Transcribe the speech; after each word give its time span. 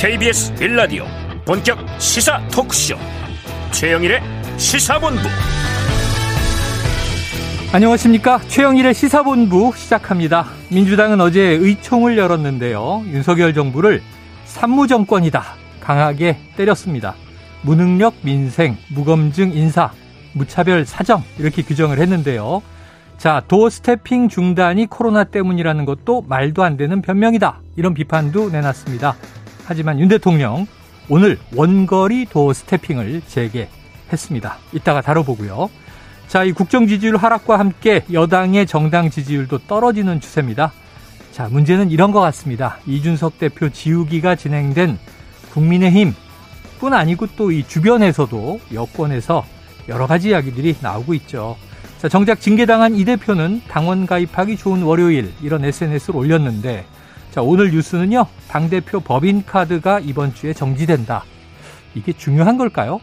KBS 0.00 0.54
빌라디오 0.54 1.06
본격 1.44 1.76
시사 1.98 2.40
토크쇼. 2.52 2.94
최영일의 3.72 4.20
시사본부. 4.56 5.22
안녕하십니까? 7.72 8.38
최영일의 8.46 8.94
시사본부 8.94 9.72
시작합니다. 9.74 10.46
민주당은 10.70 11.20
어제 11.20 11.40
의총을 11.40 12.16
열었는데요. 12.16 13.02
윤석열 13.08 13.52
정부를 13.52 14.00
산무정권이다 14.44 15.42
강하게 15.80 16.38
때렸습니다. 16.56 17.16
무능력 17.62 18.14
민생 18.22 18.76
무검증 18.94 19.52
인사 19.52 19.90
무차별 20.32 20.84
사정 20.84 21.24
이렇게 21.40 21.62
규정을 21.62 21.98
했는데요. 21.98 22.62
자, 23.16 23.42
도어 23.48 23.68
스태핑 23.68 24.28
중단이 24.28 24.86
코로나 24.86 25.24
때문이라는 25.24 25.84
것도 25.86 26.22
말도 26.28 26.62
안 26.62 26.76
되는 26.76 27.02
변명이다. 27.02 27.62
이런 27.74 27.94
비판도 27.94 28.50
내놨습니다. 28.50 29.16
하지만 29.68 30.00
윤 30.00 30.08
대통령 30.08 30.66
오늘 31.10 31.38
원거리 31.54 32.24
도어 32.24 32.54
스태핑을 32.54 33.20
재개했습니다. 33.26 34.56
이따가 34.72 35.02
다뤄보고요. 35.02 35.68
자, 36.26 36.42
이 36.42 36.52
국정 36.52 36.86
지지율 36.86 37.16
하락과 37.18 37.58
함께 37.58 38.02
여당의 38.10 38.66
정당 38.66 39.10
지지율도 39.10 39.58
떨어지는 39.66 40.22
추세입니다. 40.22 40.72
자, 41.32 41.48
문제는 41.50 41.90
이런 41.90 42.12
것 42.12 42.20
같습니다. 42.20 42.78
이준석 42.86 43.38
대표 43.38 43.68
지우기가 43.68 44.36
진행된 44.36 44.98
국민의힘 45.52 46.14
뿐 46.78 46.94
아니고 46.94 47.26
또 47.36 47.52
이 47.52 47.62
주변에서도 47.66 48.60
여권에서 48.72 49.44
여러 49.90 50.06
가지 50.06 50.30
이야기들이 50.30 50.76
나오고 50.80 51.12
있죠. 51.14 51.56
자, 51.98 52.08
정작 52.08 52.40
징계당한 52.40 52.94
이 52.94 53.04
대표는 53.04 53.60
당원 53.68 54.06
가입하기 54.06 54.56
좋은 54.56 54.82
월요일 54.82 55.34
이런 55.42 55.62
SNS를 55.62 56.16
올렸는데 56.16 56.86
자, 57.30 57.42
오늘 57.42 57.70
뉴스는요. 57.70 58.26
당대표 58.48 59.00
법인카드가 59.00 60.00
이번 60.00 60.34
주에 60.34 60.52
정지된다. 60.52 61.24
이게 61.94 62.12
중요한 62.12 62.56
걸까요? 62.56 63.00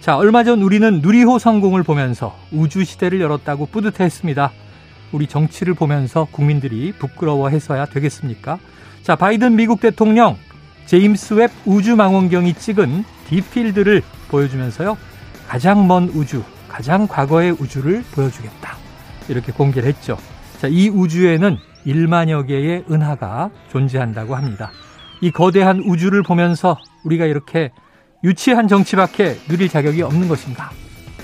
자, 0.00 0.16
얼마 0.16 0.42
전 0.44 0.62
우리는 0.62 1.00
누리호 1.00 1.38
성공을 1.38 1.82
보면서 1.82 2.34
우주 2.50 2.84
시대를 2.84 3.20
열었다고 3.20 3.66
뿌듯해 3.66 4.04
했습니다. 4.04 4.52
우리 5.12 5.26
정치를 5.26 5.74
보면서 5.74 6.26
국민들이 6.30 6.92
부끄러워해서야 6.92 7.86
되겠습니까? 7.86 8.58
자, 9.02 9.16
바이든 9.16 9.56
미국 9.56 9.80
대통령 9.80 10.36
제임스 10.86 11.34
웹 11.34 11.50
우주망원경이 11.66 12.54
찍은 12.54 13.04
deep 13.28 13.51
field를 13.51 14.02
보여주면서요. 14.28 14.96
가장 15.46 15.86
먼 15.86 16.04
우주, 16.04 16.42
가장 16.68 17.06
과거의 17.06 17.52
우주를 17.52 18.02
보여주겠다. 18.12 18.76
이렇게 19.28 19.52
공개를 19.52 19.88
했죠. 19.88 20.16
자, 20.58 20.68
이 20.68 20.88
우주에는 20.88 21.58
1만여 21.88 22.46
개의 22.46 22.84
은하가 22.90 23.50
존재한다고 23.70 24.36
합니다. 24.36 24.70
이 25.20 25.30
거대한 25.30 25.80
우주를 25.80 26.22
보면서 26.22 26.78
우리가 27.04 27.24
이렇게 27.24 27.72
유치한 28.22 28.68
정치밖에 28.68 29.36
누릴 29.48 29.68
자격이 29.68 30.02
없는 30.02 30.28
것인가? 30.28 30.70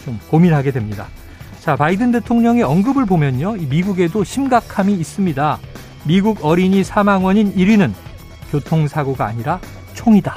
좀 0.04 0.18
고민하게 0.30 0.70
됩니다. 0.70 1.06
자, 1.60 1.76
바이든 1.76 2.12
대통령의 2.12 2.62
언급을 2.62 3.06
보면요. 3.06 3.54
미국에도 3.68 4.24
심각함이 4.24 4.92
있습니다. 4.94 5.58
미국 6.04 6.44
어린이 6.44 6.84
사망 6.84 7.24
원인 7.24 7.54
1위는 7.54 7.92
교통사고가 8.50 9.26
아니라 9.26 9.60
총이다. 9.94 10.34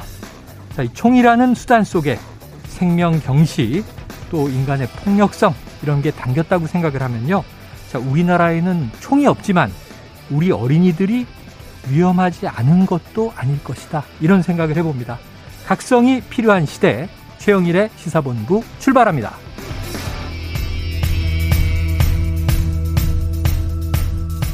자, 0.74 0.84
이 0.84 0.90
총이라는 0.94 1.54
수단 1.56 1.84
속에 1.84 2.18
생명 2.66 3.20
경시, 3.20 3.84
또 4.30 4.48
인간의 4.50 4.88
폭력성 5.04 5.54
이런 5.84 6.02
게 6.02 6.12
담겼다고 6.12 6.68
생각을 6.68 7.02
하면요. 7.02 7.44
자, 7.90 8.00
우리나라에는 8.00 8.90
총이 9.00 9.26
없지만 9.26 9.72
우리 10.30 10.52
어린이들이 10.52 11.26
위험하지 11.90 12.48
않은 12.48 12.86
것도 12.86 13.34
아닐 13.36 13.64
것이다. 13.64 14.04
이런 14.20 14.42
생각을 14.42 14.76
해봅니다. 14.76 15.18
각성이 15.66 16.22
필요한 16.22 16.66
시대 16.66 17.10
최영일의 17.38 17.90
시사본부 17.96 18.64
출발합니다. 18.80 19.34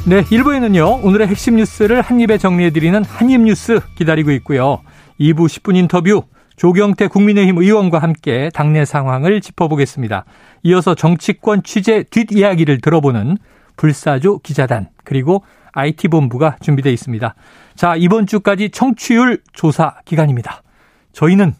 네, 0.06 0.22
1부에는요, 0.22 1.02
오늘의 1.02 1.28
핵심 1.28 1.56
뉴스를 1.56 2.02
한입에 2.02 2.36
정리해드리는 2.36 3.04
한입뉴스 3.04 3.80
기다리고 3.96 4.32
있고요. 4.32 4.82
2부 5.18 5.46
10분 5.46 5.76
인터뷰, 5.76 6.24
조경태 6.56 7.08
국민의힘 7.08 7.56
의원과 7.56 8.00
함께 8.00 8.50
당내 8.52 8.84
상황을 8.84 9.40
짚어보겠습니다. 9.40 10.26
이어서 10.64 10.94
정치권 10.94 11.62
취재 11.62 12.02
뒷이야기를 12.04 12.82
들어보는 12.82 13.38
불사조 13.76 14.38
기자단 14.38 14.88
그리고 15.04 15.42
IT본부가 15.74 16.56
준비되어 16.60 16.92
있습니다. 16.92 17.34
자, 17.74 17.96
이번 17.96 18.26
주까지 18.26 18.70
청취율 18.70 19.42
조사 19.52 19.96
기간입니다. 20.04 20.62
저희는 21.12 21.54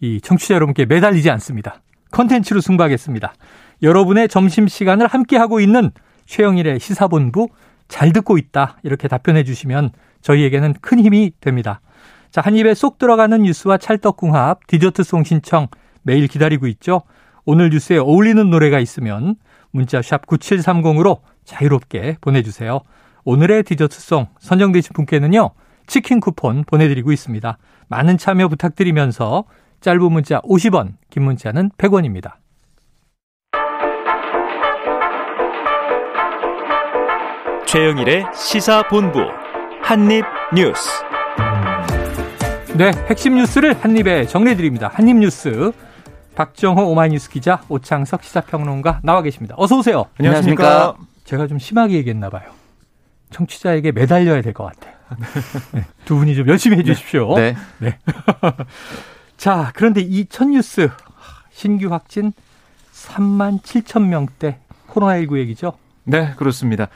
이 0.00 0.20
청취자 0.20 0.54
여러분께 0.54 0.84
매달리지 0.86 1.30
않습니다. 1.30 1.82
컨텐츠로 2.10 2.60
승부하겠습니다. 2.60 3.34
여러분의 3.82 4.28
점심 4.28 4.68
시간을 4.68 5.06
함께 5.06 5.36
하고 5.36 5.60
있는 5.60 5.90
최영일의 6.26 6.80
시사본부 6.80 7.48
잘 7.88 8.12
듣고 8.12 8.38
있다. 8.38 8.78
이렇게 8.82 9.08
답변해 9.08 9.44
주시면 9.44 9.90
저희에게는 10.22 10.74
큰 10.80 10.98
힘이 11.00 11.32
됩니다. 11.40 11.80
자, 12.30 12.40
한 12.40 12.56
입에 12.56 12.74
쏙 12.74 12.98
들어가는 12.98 13.42
뉴스와 13.42 13.78
찰떡궁합, 13.78 14.66
디저트송 14.66 15.24
신청 15.24 15.68
매일 16.02 16.26
기다리고 16.26 16.66
있죠. 16.68 17.02
오늘 17.44 17.70
뉴스에 17.70 17.98
어울리는 17.98 18.50
노래가 18.50 18.80
있으면 18.80 19.36
문자 19.70 20.02
샵 20.02 20.26
9730으로 20.26 21.20
자유롭게 21.44 22.16
보내주세요. 22.20 22.80
오늘의 23.26 23.64
디저트송 23.64 24.28
선정되신 24.38 24.92
분께는요. 24.94 25.50
치킨 25.88 26.20
쿠폰 26.20 26.62
보내드리고 26.64 27.10
있습니다. 27.10 27.58
많은 27.88 28.18
참여 28.18 28.46
부탁드리면서 28.48 29.44
짧은 29.80 30.12
문자 30.12 30.40
50원, 30.42 30.94
긴 31.10 31.24
문자는 31.24 31.70
100원입니다. 31.76 32.34
최영일의 37.66 38.26
시사본부 38.32 39.18
한입뉴스 39.82 40.88
네, 42.76 42.92
핵심 43.08 43.34
뉴스를 43.34 43.74
한입에 43.74 44.26
정리해드립니다. 44.26 44.90
한입뉴스. 44.92 45.72
박정호 46.36 46.90
오마이뉴스 46.90 47.30
기자, 47.30 47.62
오창석 47.70 48.22
시사평론가 48.22 49.00
나와 49.02 49.22
계십니다. 49.22 49.54
어서 49.58 49.78
오세요. 49.78 50.04
안녕하십니까. 50.18 50.94
제가 51.24 51.46
좀 51.48 51.58
심하게 51.58 51.94
얘기했나 51.94 52.28
봐요. 52.28 52.65
청취자에게 53.30 53.92
매달려야 53.92 54.42
될 54.42 54.52
것 54.52 54.64
같아요. 54.64 54.94
네, 55.72 55.84
두 56.04 56.16
분이 56.16 56.34
좀 56.34 56.48
열심히 56.48 56.78
해주십시오. 56.78 57.36
네. 57.36 57.54
네. 57.78 57.98
자, 59.36 59.72
그런데 59.74 60.00
이 60.00 60.26
첫 60.28 60.48
뉴스 60.48 60.88
신규 61.52 61.88
확진 61.92 62.32
3만 62.92 63.62
7천 63.62 64.06
명대 64.08 64.58
코로나19 64.90 65.38
얘기죠? 65.38 65.74
네, 66.04 66.32
그렇습니다. 66.36 66.88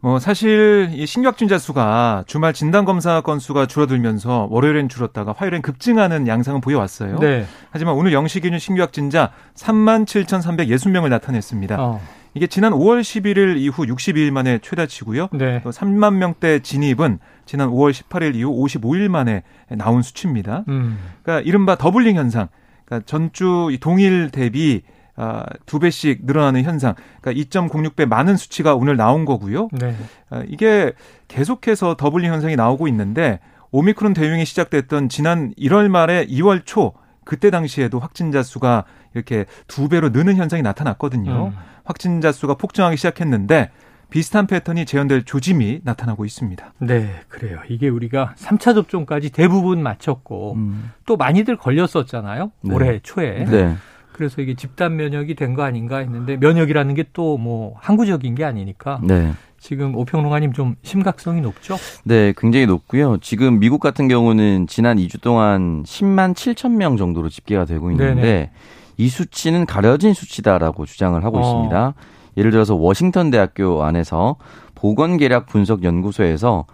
뭐 0.00 0.18
사실 0.18 0.90
이 0.92 1.06
신규 1.06 1.26
확진자 1.28 1.58
수가 1.58 2.24
주말 2.26 2.52
진단 2.52 2.84
검사 2.84 3.22
건수가 3.22 3.66
줄어들면서 3.66 4.46
월요일엔 4.50 4.88
줄었다가 4.88 5.34
화요일엔 5.36 5.62
급증하는 5.62 6.28
양상을 6.28 6.60
보여왔어요. 6.60 7.18
네. 7.18 7.46
하지만 7.70 7.94
오늘 7.94 8.12
영시 8.12 8.40
기준 8.40 8.58
신규 8.58 8.82
확진자 8.82 9.32
3만 9.56 10.04
7,360명을 10.04 11.08
나타냈습니다. 11.08 11.76
어. 11.80 12.00
이게 12.36 12.46
지난 12.46 12.72
5월 12.72 13.00
11일 13.00 13.56
이후 13.56 13.86
62일 13.86 14.30
만에 14.30 14.58
최다치고요. 14.58 15.28
네. 15.32 15.62
또 15.64 15.70
3만 15.70 16.16
명대 16.16 16.60
진입은 16.60 17.18
지난 17.46 17.70
5월 17.70 17.92
18일 17.92 18.34
이후 18.34 18.52
55일 18.52 19.08
만에 19.08 19.42
나온 19.70 20.02
수치입니다. 20.02 20.64
음. 20.68 20.98
그러니까 21.22 21.48
이른바 21.48 21.76
더블링 21.76 22.16
현상. 22.16 22.48
그러니까 22.84 23.06
전주 23.06 23.74
동일 23.80 24.28
대비 24.30 24.82
아, 25.16 25.46
두 25.64 25.78
배씩 25.78 26.26
늘어나는 26.26 26.62
현상. 26.62 26.94
그러니까 27.22 27.42
2.06배 27.42 28.06
많은 28.06 28.36
수치가 28.36 28.74
오늘 28.74 28.98
나온 28.98 29.24
거고요. 29.24 29.70
네. 29.72 29.96
아, 30.28 30.42
이게 30.46 30.92
계속해서 31.28 31.96
더블링 31.96 32.30
현상이 32.30 32.54
나오고 32.54 32.86
있는데 32.88 33.40
오미크론 33.70 34.12
대응이 34.12 34.44
시작됐던 34.44 35.08
지난 35.08 35.54
1월 35.58 35.88
말에 35.88 36.26
2월 36.26 36.66
초 36.66 36.92
그때 37.24 37.50
당시에도 37.50 37.98
확진자 37.98 38.42
수가 38.42 38.84
이렇게 39.14 39.46
두 39.66 39.88
배로 39.88 40.10
느는 40.10 40.36
현상이 40.36 40.62
나타났거든요. 40.62 41.46
음. 41.46 41.75
확진자 41.86 42.32
수가 42.32 42.54
폭증하기 42.54 42.96
시작했는데 42.96 43.70
비슷한 44.10 44.46
패턴이 44.46 44.86
재현될 44.86 45.24
조짐이 45.24 45.80
나타나고 45.82 46.24
있습니다. 46.24 46.74
네, 46.80 47.10
그래요. 47.28 47.58
이게 47.68 47.88
우리가 47.88 48.34
3차 48.36 48.74
접종까지 48.74 49.30
대부분 49.30 49.82
마쳤고 49.82 50.54
음. 50.54 50.92
또 51.06 51.16
많이들 51.16 51.56
걸렸었잖아요. 51.56 52.52
네. 52.62 52.74
올해 52.74 53.00
초에. 53.02 53.44
네. 53.46 53.74
그래서 54.12 54.40
이게 54.40 54.54
집단 54.54 54.96
면역이 54.96 55.34
된 55.34 55.54
거 55.54 55.62
아닌가 55.62 55.98
했는데 55.98 56.36
면역이라는 56.36 56.94
게 56.94 57.04
또 57.12 57.36
뭐 57.36 57.74
항구적인 57.80 58.34
게 58.34 58.44
아니니까 58.44 59.00
네. 59.02 59.32
지금 59.58 59.94
오평론가님 59.96 60.52
좀 60.52 60.76
심각성이 60.82 61.40
높죠? 61.40 61.76
네, 62.04 62.32
굉장히 62.36 62.66
높고요. 62.66 63.18
지금 63.18 63.58
미국 63.58 63.80
같은 63.80 64.06
경우는 64.08 64.68
지난 64.68 64.96
2주 64.98 65.20
동안 65.20 65.82
10만 65.82 66.34
7천 66.34 66.72
명 66.76 66.96
정도로 66.96 67.28
집계가 67.28 67.64
되고 67.64 67.90
있는데 67.90 68.14
네네. 68.14 68.50
이 68.96 69.08
수치는 69.08 69.66
가려진 69.66 70.14
수치다라고 70.14 70.86
주장을 70.86 71.22
하고 71.24 71.38
어. 71.38 71.40
있습니다. 71.40 71.94
예를 72.36 72.50
들어서 72.50 72.74
워싱턴 72.74 73.30
대학교 73.30 73.82
안에서 73.82 74.36
보건계략 74.74 75.46
분석 75.46 75.84
연구소에서 75.84 76.66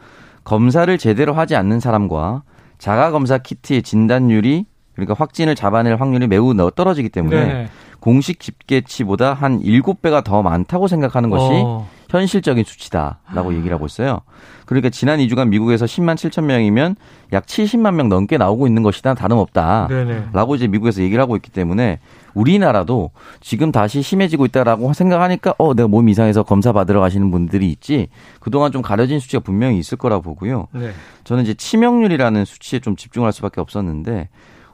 검사를 0.44 0.96
제대로 0.98 1.34
하지 1.34 1.54
않는 1.56 1.80
사람과 1.80 2.42
자가 2.78 3.12
검사 3.12 3.38
키트의 3.38 3.82
진단율이 3.82 4.66
그러니까 4.94 5.14
확진을 5.14 5.54
잡아낼 5.54 6.00
확률이 6.00 6.26
매우 6.26 6.54
떨어지기 6.74 7.08
때문에 7.08 7.44
네. 7.44 7.68
공식 8.00 8.40
집계치보다 8.40 9.32
한 9.32 9.60
7배가 9.60 10.24
더 10.24 10.42
많다고 10.42 10.88
생각하는 10.88 11.30
것이 11.30 11.62
어. 11.64 11.88
현실적인 12.10 12.64
수치다라고 12.64 13.50
아. 13.50 13.54
얘기를 13.54 13.72
하고 13.74 13.86
있어요. 13.86 14.20
그러니까 14.66 14.90
지난 14.90 15.18
2주간 15.20 15.48
미국에서 15.48 15.86
10만 15.86 16.14
7천 16.16 16.44
명이면 16.44 16.96
약 17.32 17.46
70만 17.46 17.94
명 17.94 18.08
넘게 18.08 18.38
나오고 18.38 18.66
있는 18.66 18.82
것이다 18.82 19.14
다름없다라고 19.14 20.54
이제 20.56 20.66
미국에서 20.66 21.02
얘기를 21.02 21.22
하고 21.22 21.36
있기 21.36 21.50
때문에 21.50 22.00
우리나라도 22.34 23.10
지금 23.40 23.72
다시 23.72 24.02
심해지고 24.02 24.46
있다라고 24.46 24.92
생각하니까 24.92 25.54
어 25.58 25.74
내가 25.74 25.88
몸 25.88 26.08
이상해서 26.08 26.42
검사 26.42 26.72
받으러 26.72 27.00
가시는 27.00 27.30
분들이 27.30 27.70
있지 27.70 28.08
그동안 28.40 28.72
좀 28.72 28.82
가려진 28.82 29.20
수치가 29.20 29.40
분명히 29.40 29.78
있을 29.78 29.96
거라고 29.96 30.22
보고요. 30.22 30.68
네. 30.72 30.90
저는 31.24 31.44
이제 31.44 31.54
치명률이라는 31.54 32.44
수치에 32.44 32.80
좀 32.80 32.96
집중할 32.96 33.32
수밖에 33.32 33.60
없었는데 33.60 34.28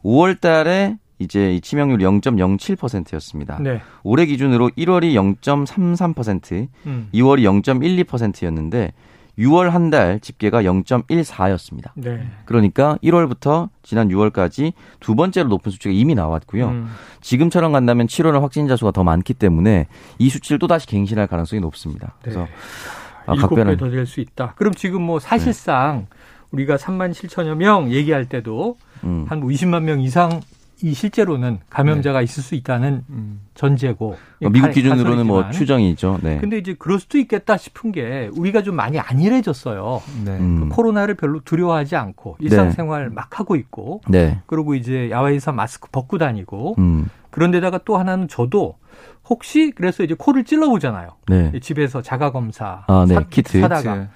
5월 0.04 0.40
달에 0.40 0.96
이제 1.18 1.54
이 1.54 1.60
치명률 1.60 1.98
0.07%였습니다. 1.98 3.58
네. 3.60 3.80
올해 4.04 4.24
기준으로 4.26 4.70
1월이 4.70 5.14
0.33%, 5.42 6.68
음. 6.86 7.08
2월이 7.12 7.42
0.12%였는데 7.62 8.92
6월 9.38 9.70
한 9.70 9.90
달 9.90 10.18
집계가 10.20 10.62
0.14였습니다. 10.62 11.90
네. 11.94 12.26
그러니까 12.44 12.98
1월부터 13.02 13.68
지난 13.82 14.08
6월까지 14.08 14.72
두 15.00 15.14
번째로 15.14 15.48
높은 15.48 15.70
수치가 15.70 15.92
이미 15.92 16.14
나왔고요. 16.14 16.68
음. 16.68 16.88
지금처럼 17.20 17.72
간다면 17.72 18.06
7월은 18.08 18.40
확진자 18.40 18.76
수가 18.76 18.90
더 18.90 19.04
많기 19.04 19.34
때문에 19.34 19.86
이 20.18 20.28
수치를 20.28 20.58
또 20.58 20.66
다시 20.66 20.86
갱신할 20.88 21.26
가능성이 21.28 21.60
높습니다. 21.60 22.14
그래서 22.20 22.40
네. 22.44 22.48
아, 23.26 23.34
각별한 23.36 23.76
더될 23.76 24.06
수 24.06 24.20
있다. 24.20 24.54
그럼 24.56 24.74
지금 24.74 25.02
뭐 25.02 25.20
사실상 25.20 26.06
네. 26.10 26.16
우리가 26.52 26.76
3만 26.76 27.12
7천여 27.12 27.54
명 27.56 27.90
얘기할 27.90 28.26
때도 28.26 28.76
음. 29.04 29.26
한 29.28 29.40
20만 29.40 29.82
명 29.82 30.00
이상 30.00 30.40
이 30.80 30.94
실제로는 30.94 31.58
감염자가 31.70 32.20
네. 32.20 32.24
있을 32.24 32.42
수 32.42 32.54
있다는 32.54 33.04
음. 33.10 33.40
전제고 33.54 34.16
어, 34.44 34.48
미국 34.48 34.70
기준으로는 34.70 35.26
뭐 35.26 35.50
추정이죠. 35.50 36.20
네. 36.22 36.38
근데 36.38 36.56
이제 36.56 36.76
그럴 36.78 37.00
수도 37.00 37.18
있겠다 37.18 37.56
싶은 37.56 37.90
게 37.90 38.30
우리가 38.36 38.62
좀 38.62 38.76
많이 38.76 38.98
안일해졌어요. 39.00 40.02
네. 40.24 40.38
음. 40.38 40.60
그 40.60 40.76
코로나를 40.76 41.16
별로 41.16 41.40
두려워하지 41.40 41.96
않고 41.96 42.36
일상생활 42.38 43.08
네. 43.08 43.14
막 43.14 43.40
하고 43.40 43.56
있고 43.56 44.02
네. 44.08 44.40
그리고 44.46 44.76
이제 44.76 45.10
야외에서 45.10 45.50
마스크 45.50 45.88
벗고 45.90 46.16
다니고 46.16 46.76
음. 46.78 47.08
그런데다가 47.30 47.80
또 47.84 47.96
하나는 47.96 48.28
저도 48.28 48.76
혹시 49.28 49.72
그래서 49.74 50.04
이제 50.04 50.14
코를 50.16 50.44
찔러 50.44 50.68
보잖아요. 50.68 51.10
네. 51.26 51.52
집에서 51.60 52.02
자가 52.02 52.30
검사 52.30 52.84
아, 52.86 53.04
네. 53.08 53.18
키트 53.30 53.60
사다가 53.60 54.08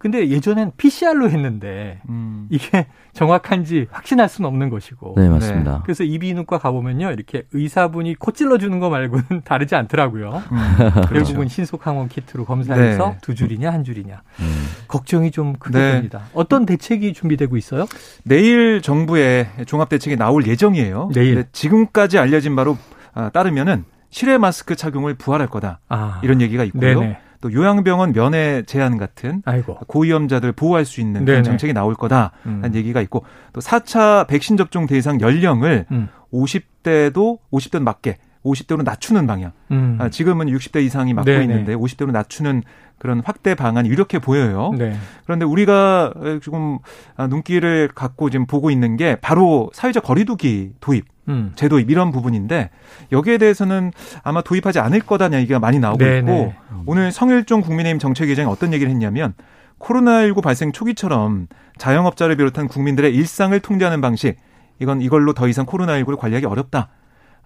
근데 0.00 0.30
예전엔 0.30 0.72
PCR로 0.78 1.28
했는데 1.28 2.00
음. 2.08 2.46
이게 2.48 2.86
정확한지 3.12 3.86
확신할 3.90 4.30
수는 4.30 4.48
없는 4.48 4.70
것이고. 4.70 5.12
네, 5.18 5.28
맞습니다. 5.28 5.72
네. 5.72 5.78
그래서 5.84 6.04
이비인후과 6.04 6.56
가보면요. 6.56 7.10
이렇게 7.10 7.42
의사분이 7.52 8.14
코 8.14 8.32
찔러주는 8.32 8.80
거 8.80 8.88
말고는 8.88 9.42
다르지 9.44 9.74
않더라고요. 9.74 10.42
음, 10.52 10.56
결국은 10.78 11.04
그렇죠. 11.34 11.48
신속항원 11.48 12.08
키트로 12.08 12.46
검사해서 12.46 13.10
네. 13.10 13.18
두 13.20 13.34
줄이냐 13.34 13.70
한 13.70 13.84
줄이냐. 13.84 14.22
음. 14.40 14.66
걱정이 14.88 15.30
좀 15.32 15.52
크게 15.52 15.78
네. 15.78 15.92
됩니다. 15.92 16.22
어떤 16.32 16.64
대책이 16.64 17.12
준비되고 17.12 17.58
있어요? 17.58 17.84
내일 18.24 18.80
정부의 18.80 19.48
종합대책이 19.66 20.16
나올 20.16 20.46
예정이에요. 20.46 21.10
내일. 21.12 21.44
지금까지 21.52 22.18
알려진 22.18 22.56
바로 22.56 22.78
아, 23.12 23.28
따르면은 23.28 23.84
실외 24.08 24.38
마스크 24.38 24.76
착용을 24.76 25.16
부활할 25.16 25.48
거다. 25.48 25.80
아. 25.90 26.22
이런 26.24 26.40
얘기가 26.40 26.64
있고요. 26.64 27.00
네네. 27.00 27.18
또 27.40 27.52
요양병원 27.52 28.12
면회 28.12 28.62
제한 28.66 28.98
같은 28.98 29.42
아이고. 29.44 29.76
고위험자들 29.86 30.52
보호할 30.52 30.84
수 30.84 31.00
있는 31.00 31.24
그런 31.24 31.42
정책이 31.42 31.72
나올 31.72 31.94
거다 31.94 32.32
라는 32.44 32.64
음. 32.70 32.74
얘기가 32.74 33.00
있고 33.02 33.24
또 33.52 33.60
4차 33.60 34.26
백신 34.26 34.56
접종 34.56 34.86
대상 34.86 35.20
연령을 35.20 35.86
음. 35.90 36.08
50대도 36.32 37.38
50대 37.52 37.82
맞게 37.82 38.18
50대로 38.44 38.82
낮추는 38.82 39.26
방향. 39.26 39.52
음. 39.70 39.98
아, 40.00 40.08
지금은 40.08 40.46
60대 40.46 40.82
이상이 40.82 41.12
맞고 41.12 41.26
네네. 41.26 41.44
있는데 41.44 41.74
50대로 41.74 42.10
낮추는 42.10 42.62
그런 42.98 43.20
확대 43.24 43.54
방안이 43.54 43.88
유력해 43.88 44.18
보여요. 44.18 44.72
네. 44.76 44.94
그런데 45.24 45.44
우리가 45.44 46.12
조금 46.42 46.78
아, 47.16 47.26
눈길을 47.26 47.88
갖고 47.94 48.30
지금 48.30 48.46
보고 48.46 48.70
있는 48.70 48.96
게 48.96 49.16
바로 49.16 49.70
사회적 49.72 50.04
거리두기 50.04 50.72
도입. 50.80 51.06
음. 51.30 51.52
제도입 51.54 51.90
이런 51.90 52.10
부분인데 52.10 52.70
여기에 53.12 53.38
대해서는 53.38 53.92
아마 54.22 54.42
도입하지 54.42 54.78
않을 54.80 55.00
거다냐 55.00 55.38
얘기가 55.38 55.58
많이 55.58 55.78
나오고 55.78 55.98
네네. 55.98 56.18
있고 56.18 56.54
음. 56.72 56.82
오늘 56.86 57.12
성일종 57.12 57.60
국민의힘 57.62 57.98
정책위장이 57.98 58.48
어떤 58.48 58.72
얘기를 58.72 58.90
했냐면 58.90 59.34
코로나19 59.78 60.42
발생 60.42 60.72
초기처럼 60.72 61.46
자영업자를 61.78 62.36
비롯한 62.36 62.68
국민들의 62.68 63.14
일상을 63.14 63.58
통제하는 63.60 64.00
방식 64.00 64.36
이건 64.78 65.00
이걸로 65.00 65.32
더 65.32 65.48
이상 65.48 65.66
코로나19를 65.66 66.18
관리하기 66.18 66.46
어렵다. 66.46 66.88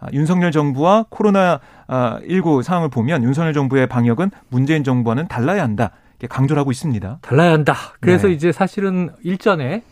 아, 0.00 0.06
윤석열 0.12 0.50
정부와 0.50 1.06
코로나19 1.10 2.62
상황을 2.62 2.88
보면 2.90 3.22
윤석열 3.22 3.52
정부의 3.52 3.86
방역은 3.86 4.31
문재인 4.48 4.84
정부와는 4.84 5.28
달라야 5.28 5.62
한다. 5.62 5.90
이렇게 6.19 6.26
강조를 6.28 6.60
하고 6.60 6.70
있습니다. 6.70 7.19
달라야 7.22 7.52
한다. 7.52 7.76
그래서 8.00 8.28
네. 8.28 8.34
이제 8.34 8.52
사실은 8.52 9.10
일전에 9.22 9.82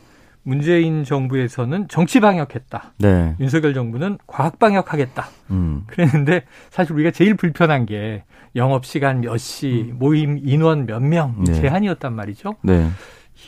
문재인 0.44 1.04
정부에서는 1.04 1.88
정치 1.88 2.20
방역했다. 2.20 2.94
네. 2.98 3.36
윤석열 3.38 3.74
정부는 3.74 4.18
과학 4.26 4.58
방역하겠다. 4.58 5.26
음. 5.50 5.84
그랬는데 5.86 6.44
사실 6.70 6.92
우리가 6.94 7.10
제일 7.10 7.34
불편한 7.34 7.86
게 7.86 8.24
영업 8.56 8.84
시간 8.84 9.20
몇 9.20 9.36
시, 9.38 9.88
음. 9.90 9.98
모임 9.98 10.38
인원 10.42 10.86
몇명 10.86 11.44
네. 11.44 11.54
제한이었단 11.54 12.14
말이죠. 12.14 12.56
네. 12.62 12.88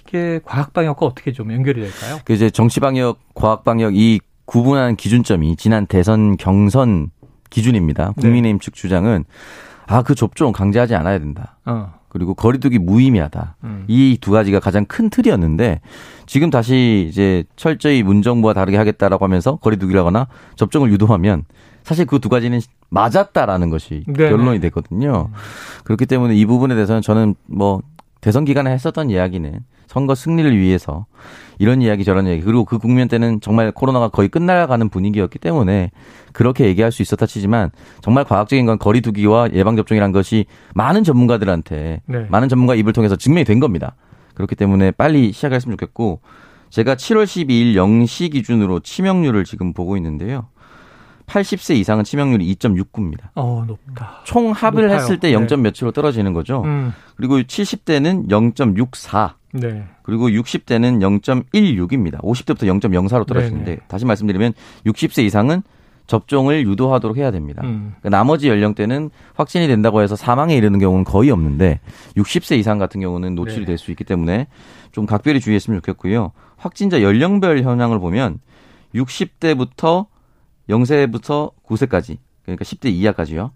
이게 0.00 0.40
과학 0.44 0.72
방역과 0.72 1.04
어떻게 1.06 1.32
좀 1.32 1.52
연결이 1.52 1.80
될까요? 1.80 2.18
그 2.24 2.32
이제 2.32 2.48
정치 2.50 2.80
방역, 2.80 3.18
과학 3.34 3.64
방역 3.64 3.94
이 3.96 4.20
구분한 4.46 4.96
기준점이 4.96 5.56
지난 5.56 5.86
대선 5.86 6.36
경선 6.36 7.10
기준입니다. 7.50 8.12
네. 8.16 8.22
국민의힘 8.22 8.60
측 8.60 8.74
주장은 8.74 9.24
아 9.86 10.02
그 10.02 10.14
접종 10.14 10.52
강제하지 10.52 10.94
않아야 10.94 11.18
된다. 11.18 11.58
어. 11.66 11.92
그리고 12.14 12.32
거리두기 12.34 12.78
무의미하다. 12.78 13.56
음. 13.64 13.84
이두 13.88 14.30
가지가 14.30 14.60
가장 14.60 14.84
큰 14.86 15.10
틀이었는데 15.10 15.80
지금 16.26 16.48
다시 16.48 17.06
이제 17.10 17.42
철저히 17.56 18.04
문정부와 18.04 18.54
다르게 18.54 18.76
하겠다라고 18.76 19.24
하면서 19.24 19.56
거리두기를 19.56 19.98
하거나 19.98 20.28
접종을 20.54 20.92
유도하면 20.92 21.42
사실 21.82 22.06
그 22.06 22.20
두 22.20 22.28
가지는 22.28 22.60
맞았다라는 22.88 23.68
것이 23.68 24.04
네네. 24.06 24.30
결론이 24.30 24.60
됐거든요. 24.60 25.30
그렇기 25.82 26.06
때문에 26.06 26.36
이 26.36 26.46
부분에 26.46 26.74
대해서는 26.76 27.02
저는 27.02 27.34
뭐 27.46 27.82
대선 28.20 28.44
기간에 28.44 28.70
했었던 28.70 29.10
이야기는 29.10 29.60
선거 29.86 30.14
승리를 30.14 30.56
위해서 30.56 31.06
이런 31.58 31.82
이야기 31.82 32.04
저런 32.04 32.26
이야기 32.26 32.42
그리고 32.42 32.64
그 32.64 32.78
국면 32.78 33.08
때는 33.08 33.40
정말 33.40 33.70
코로나가 33.70 34.08
거의 34.08 34.28
끝나가는 34.28 34.88
분위기였기 34.88 35.38
때문에 35.38 35.90
그렇게 36.32 36.66
얘기할 36.66 36.90
수 36.90 37.02
있었다 37.02 37.26
치지만 37.26 37.70
정말 38.00 38.24
과학적인 38.24 38.66
건 38.66 38.78
거리두기와 38.78 39.50
예방 39.52 39.76
접종이란 39.76 40.12
것이 40.12 40.46
많은 40.74 41.04
전문가들한테 41.04 42.00
네. 42.06 42.26
많은 42.28 42.48
전문가 42.48 42.74
입을 42.74 42.92
통해서 42.92 43.16
증명이 43.16 43.44
된 43.44 43.60
겁니다. 43.60 43.94
그렇기 44.34 44.56
때문에 44.56 44.90
빨리 44.90 45.32
시작했으면 45.32 45.76
좋겠고 45.76 46.20
제가 46.70 46.96
7월 46.96 47.24
12일 47.24 47.74
0시 47.74 48.32
기준으로 48.32 48.80
치명률을 48.80 49.44
지금 49.44 49.72
보고 49.72 49.96
있는데요. 49.96 50.48
80세 51.26 51.76
이상은 51.76 52.04
치명률이 52.04 52.54
2.69입니다. 52.54 53.30
어, 53.34 53.64
높다. 53.66 54.20
총 54.24 54.52
합을 54.52 54.82
높아요. 54.82 54.98
했을 54.98 55.18
때 55.18 55.32
0. 55.32 55.46
네. 55.46 55.56
몇치로 55.56 55.92
떨어지는 55.92 56.32
거죠. 56.32 56.62
음. 56.64 56.92
그리고 57.16 57.38
70대는 57.38 58.28
0.64. 58.28 59.32
네. 59.54 59.84
그리고 60.02 60.28
60대는 60.28 61.00
0.16입니다. 61.20 62.20
50대부터 62.22 62.64
0.04로 62.80 63.26
떨어지는데 63.26 63.64
네네. 63.64 63.80
다시 63.88 64.04
말씀드리면 64.04 64.52
60세 64.86 65.24
이상은 65.24 65.62
접종을 66.06 66.66
유도하도록 66.66 67.16
해야 67.16 67.30
됩니다. 67.30 67.62
음. 67.64 67.94
그러니까 68.00 68.10
나머지 68.10 68.48
연령대는 68.48 69.10
확진이 69.34 69.66
된다고 69.66 70.02
해서 70.02 70.16
사망에 70.16 70.54
이르는 70.54 70.78
경우는 70.78 71.04
거의 71.04 71.30
없는데 71.30 71.80
60세 72.16 72.58
이상 72.58 72.78
같은 72.78 73.00
경우는 73.00 73.34
노출이 73.34 73.60
네. 73.60 73.66
될수 73.66 73.90
있기 73.90 74.04
때문에 74.04 74.46
좀 74.92 75.06
각별히 75.06 75.40
주의했으면 75.40 75.80
좋겠고요. 75.80 76.32
확진자 76.56 77.00
연령별 77.02 77.62
현황을 77.62 77.98
보면 78.00 78.38
60대부터 78.94 80.06
0세부터 80.68 81.52
9세까지 81.66 82.18
그러니까 82.44 82.64
10대 82.64 82.90
이하까지요. 82.92 83.52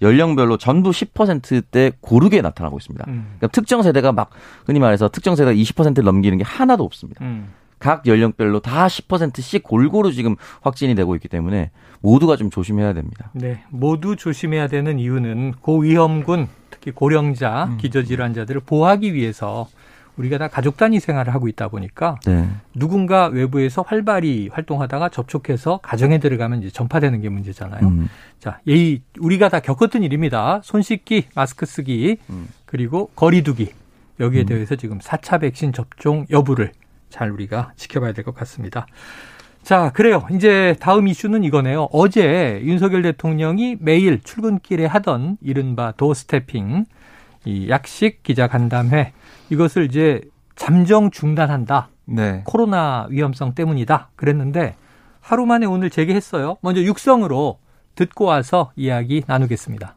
연령별로 0.00 0.56
전부 0.56 0.90
10%대 0.90 1.92
고르게 2.00 2.42
나타나고 2.42 2.76
있습니다. 2.78 3.04
음. 3.08 3.24
그러니까 3.38 3.46
특정 3.48 3.82
세대가 3.82 4.12
막 4.12 4.30
흔히 4.66 4.80
말해서 4.80 5.08
특정 5.08 5.36
세대가 5.36 5.54
20%를 5.54 6.04
넘기는 6.04 6.36
게 6.36 6.44
하나도 6.44 6.84
없습니다. 6.84 7.24
음. 7.24 7.52
각 7.78 8.06
연령별로 8.06 8.60
다 8.60 8.86
10%씩 8.86 9.62
골고루 9.62 10.12
지금 10.12 10.36
확진이 10.60 10.94
되고 10.94 11.14
있기 11.16 11.28
때문에 11.28 11.70
모두가 12.00 12.36
좀 12.36 12.50
조심해야 12.50 12.92
됩니다. 12.92 13.30
네, 13.32 13.64
모두 13.70 14.14
조심해야 14.14 14.68
되는 14.68 14.98
이유는 14.98 15.54
고위험군, 15.60 16.48
특히 16.70 16.92
고령자, 16.92 17.64
음. 17.70 17.76
기저질환자들을 17.78 18.62
보호하기 18.66 19.14
위해서 19.14 19.68
우리가 20.16 20.38
다 20.38 20.48
가족 20.48 20.76
단위 20.76 21.00
생활을 21.00 21.32
하고 21.34 21.48
있다 21.48 21.68
보니까 21.68 22.18
네. 22.26 22.48
누군가 22.74 23.26
외부에서 23.26 23.82
활발히 23.82 24.48
활동하다가 24.52 25.08
접촉해서 25.08 25.78
가정에 25.82 26.18
들어가면 26.18 26.60
이제 26.60 26.70
전파되는 26.70 27.20
게 27.22 27.28
문제잖아요. 27.28 27.86
음. 27.86 28.08
자, 28.38 28.60
이 28.66 29.00
우리가 29.18 29.48
다 29.48 29.60
겪었던 29.60 30.02
일입니다. 30.02 30.60
손 30.64 30.82
씻기, 30.82 31.28
마스크 31.34 31.64
쓰기, 31.64 32.18
음. 32.28 32.48
그리고 32.66 33.10
거리두기 33.16 33.72
여기에 34.20 34.42
음. 34.42 34.46
대해서 34.46 34.76
지금 34.76 34.98
4차 34.98 35.40
백신 35.40 35.72
접종 35.72 36.26
여부를 36.30 36.72
잘 37.08 37.30
우리가 37.30 37.72
지켜봐야 37.76 38.12
될 38.12 38.24
것 38.24 38.34
같습니다. 38.34 38.86
자, 39.62 39.92
그래요. 39.92 40.26
이제 40.32 40.74
다음 40.80 41.06
이슈는 41.08 41.44
이거네요. 41.44 41.88
어제 41.92 42.60
윤석열 42.64 43.02
대통령이 43.02 43.76
매일 43.80 44.20
출근길에 44.22 44.86
하던 44.86 45.38
이른바 45.40 45.92
도스태핑, 45.96 46.84
이 47.44 47.68
약식 47.68 48.22
기자 48.24 48.48
간담회, 48.48 49.12
이것을 49.50 49.84
이제 49.84 50.20
잠정 50.56 51.10
중단한다. 51.10 51.88
네. 52.04 52.42
코로나 52.44 53.06
위험성 53.10 53.54
때문이다. 53.54 54.10
그랬는데 54.16 54.76
하루 55.20 55.46
만에 55.46 55.66
오늘 55.66 55.90
재개했어요. 55.90 56.56
먼저 56.60 56.80
육성으로 56.82 57.58
듣고 57.94 58.24
와서 58.26 58.70
이야기 58.76 59.22
나누겠습니다. 59.26 59.96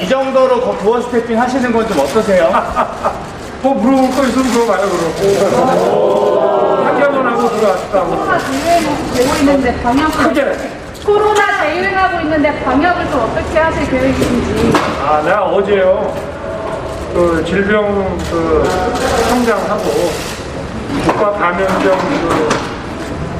이 0.00 0.06
정도로 0.08 0.60
도어 0.78 1.00
스태핑 1.00 1.38
하시는 1.40 1.72
건 1.72 1.86
좀 1.88 1.98
어떠세요? 2.00 2.50
뭐 3.62 3.74
물어볼 3.74 4.10
거 4.14 4.24
있으면 4.26 4.46
물어봐요, 4.52 4.88
그럼. 4.88 6.86
한경은 6.86 7.26
하고 7.26 7.48
들어왔다고. 7.56 8.10
코로나 8.10 8.38
대유행되고 8.38 9.34
있는데 9.40 9.82
방역 9.82 10.12
크게. 10.12 10.44
코로나 11.04 11.62
대유행하고 11.62 12.20
있는데 12.20 12.64
방역을 12.64 13.10
좀 13.10 13.20
어떻게 13.20 13.58
하실 13.58 13.90
계획이신지. 13.90 14.72
아, 15.02 15.22
내가 15.22 15.46
어제요. 15.46 16.14
그 17.18 17.44
질병 17.44 18.16
그 18.30 18.64
성장하고 19.28 20.12
국가 21.04 21.32
감염병 21.32 21.98
그, 21.98 22.48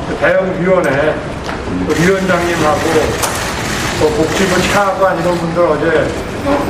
그 0.09 0.17
대응위원회 0.17 1.15
그 1.87 2.03
위원장님하고 2.03 2.81
그 4.01 4.09
복지부 4.17 4.73
차관 4.73 5.21
이런 5.21 5.39
분들 5.39 5.63
어제 5.63 6.09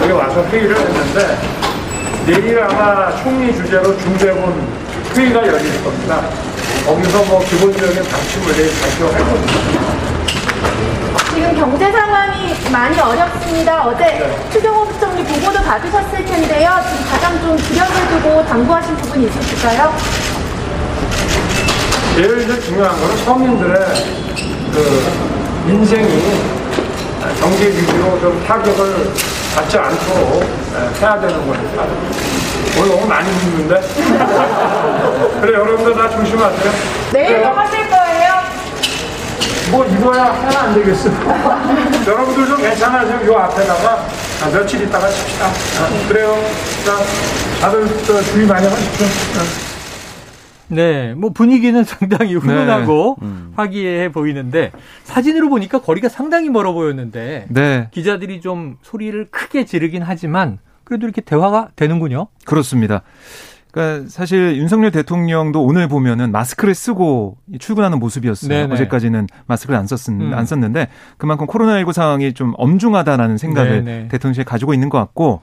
여기 0.03 0.13
와서 0.13 0.45
회의를 0.49 0.77
했는데 0.77 1.39
내일 2.27 2.63
아마 2.63 3.17
총리 3.23 3.55
주재로 3.57 3.97
중대본 3.97 4.69
회의가 5.17 5.47
열릴 5.47 5.83
겁니다. 5.83 6.29
거기서 6.85 7.25
뭐 7.25 7.43
기본적인 7.43 8.03
방침을 8.03 8.53
내일 8.53 8.71
발표할 8.83 9.19
겁니다. 9.19 10.08
지금 11.35 11.55
경제 11.57 11.91
상황이 11.93 12.55
많이 12.73 12.99
어렵습니다. 12.99 13.85
어제 13.87 14.05
네. 14.05 14.49
추경호 14.53 14.87
부총리 14.87 15.23
보고도 15.25 15.63
받으셨을 15.63 16.25
텐데요. 16.25 16.81
지금 16.89 17.11
가장 17.11 17.41
좀 17.41 17.57
두려움을 17.57 18.09
두고 18.09 18.45
당부하신 18.47 18.97
부분이 18.97 19.27
있으실까요? 19.27 19.95
제일 22.15 22.61
중요한 22.61 23.01
거는 23.01 23.17
서민들의 23.19 23.81
그 24.75 25.69
인생이 25.69 26.49
경제 27.41 27.69
위기로 27.69 28.19
좀 28.21 28.45
타격을 28.47 29.13
받지 29.55 29.79
않도록 29.79 30.43
예, 30.43 31.01
해야 31.01 31.21
되는 31.21 31.47
거니까. 31.47 31.87
오늘 32.79 32.89
너무 32.91 33.07
많이 33.07 33.31
묻는데? 33.31 33.81
그래, 35.41 35.59
여러분들 35.59 35.95
다 35.95 36.09
조심하세요. 36.09 36.73
내일 37.13 37.43
도 37.43 37.49
하실 37.49 37.89
거예요? 37.89 38.08
뭐 39.71 39.85
입어야 39.87 40.25
하나 40.33 40.61
안 40.61 40.75
되겠어. 40.75 41.11
여러분들 42.07 42.47
좀 42.47 42.57
괜찮아지면 42.57 43.27
요 43.27 43.37
앞에다가 43.37 44.07
아, 44.43 44.51
며칠 44.51 44.83
있다가 44.83 45.09
칩시다. 45.09 45.47
아, 45.47 46.09
그래요. 46.09 46.35
자, 46.85 46.97
다들 47.61 47.87
주의 48.25 48.47
많이 48.47 48.67
하십시오. 48.67 49.07
네, 50.69 51.15
뭐 51.15 51.31
분위기는 51.31 51.83
상당히 51.85 52.35
훈훈하고 52.35 53.17
네. 53.21 53.27
음. 53.27 53.53
화기애애 53.57 54.13
보이는데 54.13 54.71
사진으로 55.05 55.49
보니까 55.49 55.81
거리가 55.81 56.09
상당히 56.09 56.51
멀어 56.51 56.73
보였는데 56.73 57.47
네. 57.49 57.89
기자들이 57.91 58.41
좀 58.41 58.77
소리를 58.83 59.27
크게 59.31 59.65
지르긴 59.65 60.03
하지만 60.03 60.59
그래도 60.85 61.07
이렇게 61.07 61.21
대화가 61.21 61.69
되는군요. 61.77 62.29
그렇습니다. 62.45 63.03
그러니까 63.79 64.09
사실 64.09 64.57
윤석열 64.57 64.91
대통령도 64.91 65.63
오늘 65.63 65.87
보면은 65.87 66.33
마스크를 66.33 66.75
쓰고 66.75 67.37
출근하는 67.61 68.01
모습이었어요. 68.01 68.49
네네. 68.49 68.75
어제까지는 68.75 69.29
마스크를 69.47 69.79
안, 69.79 69.87
썼, 69.87 70.09
음. 70.09 70.35
안 70.35 70.47
썼는데 70.47 70.89
그만큼 71.17 71.47
코로나19 71.47 71.93
상황이 71.93 72.35
좀 72.35 72.55
엄중하다라는 72.57 73.39
생각을 73.39 73.85
네네. 73.85 74.09
대통령실에 74.09 74.43
가지고 74.43 74.75
있는 74.75 74.89
것 74.89 74.99
같고 74.99 75.43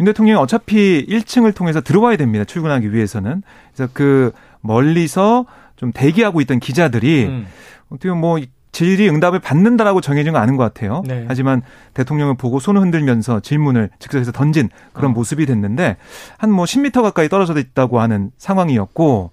윤 0.00 0.06
대통령이 0.06 0.40
어차피 0.40 1.06
1층을 1.06 1.54
통해서 1.54 1.82
들어와야 1.82 2.16
됩니다. 2.16 2.46
출근하기 2.46 2.94
위해서는. 2.94 3.42
그래서 3.74 3.90
그 3.92 4.32
멀리서 4.62 5.44
좀 5.76 5.92
대기하고 5.92 6.40
있던 6.40 6.60
기자들이 6.60 7.26
음. 7.26 7.46
어떻게 7.90 8.10
뭐 8.10 8.38
질의응답을 8.74 9.38
받는다라고 9.38 10.00
정해진 10.00 10.32
건 10.32 10.42
아닌 10.42 10.56
것 10.56 10.64
같아요. 10.64 11.02
네. 11.06 11.24
하지만 11.28 11.62
대통령을 11.94 12.34
보고 12.34 12.58
손을 12.58 12.82
흔들면서 12.82 13.38
질문을 13.40 13.88
즉석에서 14.00 14.32
던진 14.32 14.68
그런 14.92 15.12
어. 15.12 15.14
모습이 15.14 15.46
됐는데 15.46 15.96
한 16.36 16.50
뭐 16.50 16.66
10m 16.66 17.02
가까이 17.02 17.28
떨어져 17.28 17.58
있다고 17.58 18.00
하는 18.00 18.30
상황이었고 18.36 19.30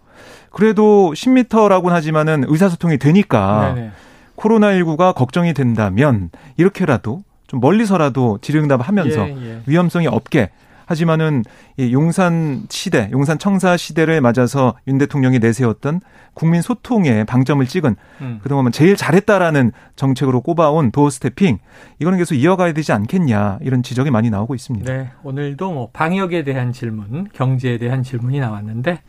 그래도 0.52 1.12
10m라고는 1.16 1.90
하지만은 1.90 2.46
의사소통이 2.48 2.98
되니까 2.98 3.74
네네. 3.76 3.92
코로나19가 4.38 5.14
걱정이 5.14 5.54
된다면 5.54 6.30
이렇게라도 6.58 7.24
좀 7.48 7.60
멀리서라도 7.60 8.40
질의응답을 8.42 8.88
하면서 8.88 9.28
예, 9.28 9.36
예. 9.36 9.62
위험성이 9.66 10.08
없게 10.08 10.50
하지만은 10.92 11.44
이 11.78 11.94
용산 11.94 12.64
시대, 12.70 13.10
용산 13.14 13.40
청사 13.40 13.78
시대를 13.78 14.20
맞아서 14.20 14.76
윤 14.88 14.98
대통령이 14.98 15.40
내세웠던 15.40 16.02
국민 16.34 16.62
소통에 16.62 17.24
방점을 17.24 17.66
찍은 17.66 17.96
음. 18.20 18.40
그동안 18.44 18.72
제일 18.74 18.98
잘했다라는 18.98 19.72
정책으로 19.96 20.42
꼽아온 20.42 20.92
도어 20.92 21.10
스태핑 21.10 21.60
이거는 22.00 22.18
계속 22.18 22.36
이어가야 22.36 22.74
되지 22.74 22.92
않겠냐 22.92 23.60
이런 23.62 23.84
지적이 23.84 24.12
많이 24.12 24.30
나오고 24.30 24.54
있습니다. 24.54 24.92
네, 24.92 25.12
오늘도 25.24 25.72
뭐 25.72 25.90
방역에 25.94 26.44
대한 26.44 26.74
질문, 26.74 27.30
경제에 27.32 27.78
대한 27.78 28.04
질문이 28.04 28.42
나왔는데 28.42 29.00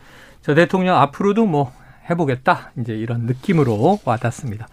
저 0.41 0.55
대통령 0.55 0.97
앞으로도 0.99 1.47
뭐 1.47 1.73
해보겠다 2.09 2.71
이제 2.79 2.95
이런 2.95 3.23
느낌으로 3.23 3.99
와닿습니다. 4.05 4.69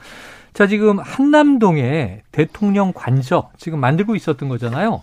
자, 0.53 0.67
지금 0.67 0.99
한남동에 0.99 2.21
대통령 2.31 2.91
관저 2.93 3.49
지금 3.57 3.79
만들고 3.79 4.15
있었던 4.15 4.49
거잖아요. 4.49 5.01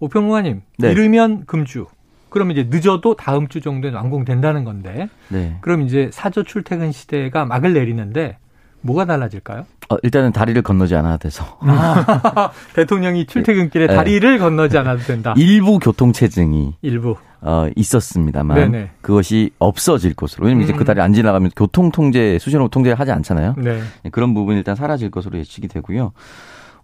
오평론가님 0.00 0.62
네. 0.78 0.92
이르면 0.92 1.46
금주. 1.46 1.86
그러면 2.28 2.56
이제 2.56 2.68
늦어도 2.68 3.14
다음 3.16 3.48
주 3.48 3.60
정도는 3.60 3.96
완공된다는 3.96 4.64
건데. 4.64 5.08
네. 5.28 5.56
그럼 5.60 5.82
이제 5.82 6.10
사저 6.12 6.42
출퇴근 6.42 6.92
시대가 6.92 7.44
막을 7.44 7.72
내리는데 7.72 8.38
뭐가 8.82 9.04
달라질까요? 9.04 9.64
어, 9.88 9.96
일단은 10.02 10.32
다리를 10.32 10.60
건너지 10.62 10.94
않아도 10.96 11.18
돼서. 11.18 11.44
아, 11.60 12.50
대통령이 12.74 13.26
출퇴근길에 13.26 13.86
네. 13.86 13.94
다리를 13.94 14.38
건너지 14.38 14.76
않아도 14.78 15.00
된다. 15.02 15.34
일부 15.38 15.78
교통체증이. 15.78 16.74
일부. 16.82 17.16
어, 17.40 17.68
있었습니다만 17.76 18.56
네네. 18.56 18.90
그것이 19.00 19.50
없어질 19.58 20.14
것으로. 20.14 20.46
왜냐면 20.46 20.62
음. 20.62 20.64
이제 20.64 20.72
그 20.72 20.80
음. 20.80 20.84
다리 20.84 21.00
안 21.00 21.12
지나가면 21.12 21.50
교통통제, 21.54 22.38
수신호 22.38 22.68
통제를 22.68 22.98
하지 22.98 23.12
않잖아요. 23.12 23.54
네. 23.58 23.82
그런 24.10 24.34
부분이 24.34 24.58
일단 24.58 24.74
사라질 24.74 25.10
것으로 25.10 25.38
예측이 25.38 25.68
되고요. 25.68 26.12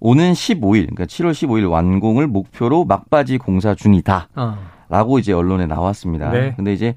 오는 0.04 0.32
15일, 0.32 0.88
그러니까 0.90 1.04
7월 1.04 1.30
15일 1.30 1.70
완공을 1.70 2.26
목표로 2.26 2.84
막바지 2.86 3.38
공사 3.38 3.74
중이다. 3.76 4.28
어. 4.34 4.58
라고 4.88 5.20
이제 5.20 5.32
언론에 5.32 5.66
나왔습니다. 5.66 6.30
네. 6.32 6.54
근데 6.56 6.72
이제 6.72 6.94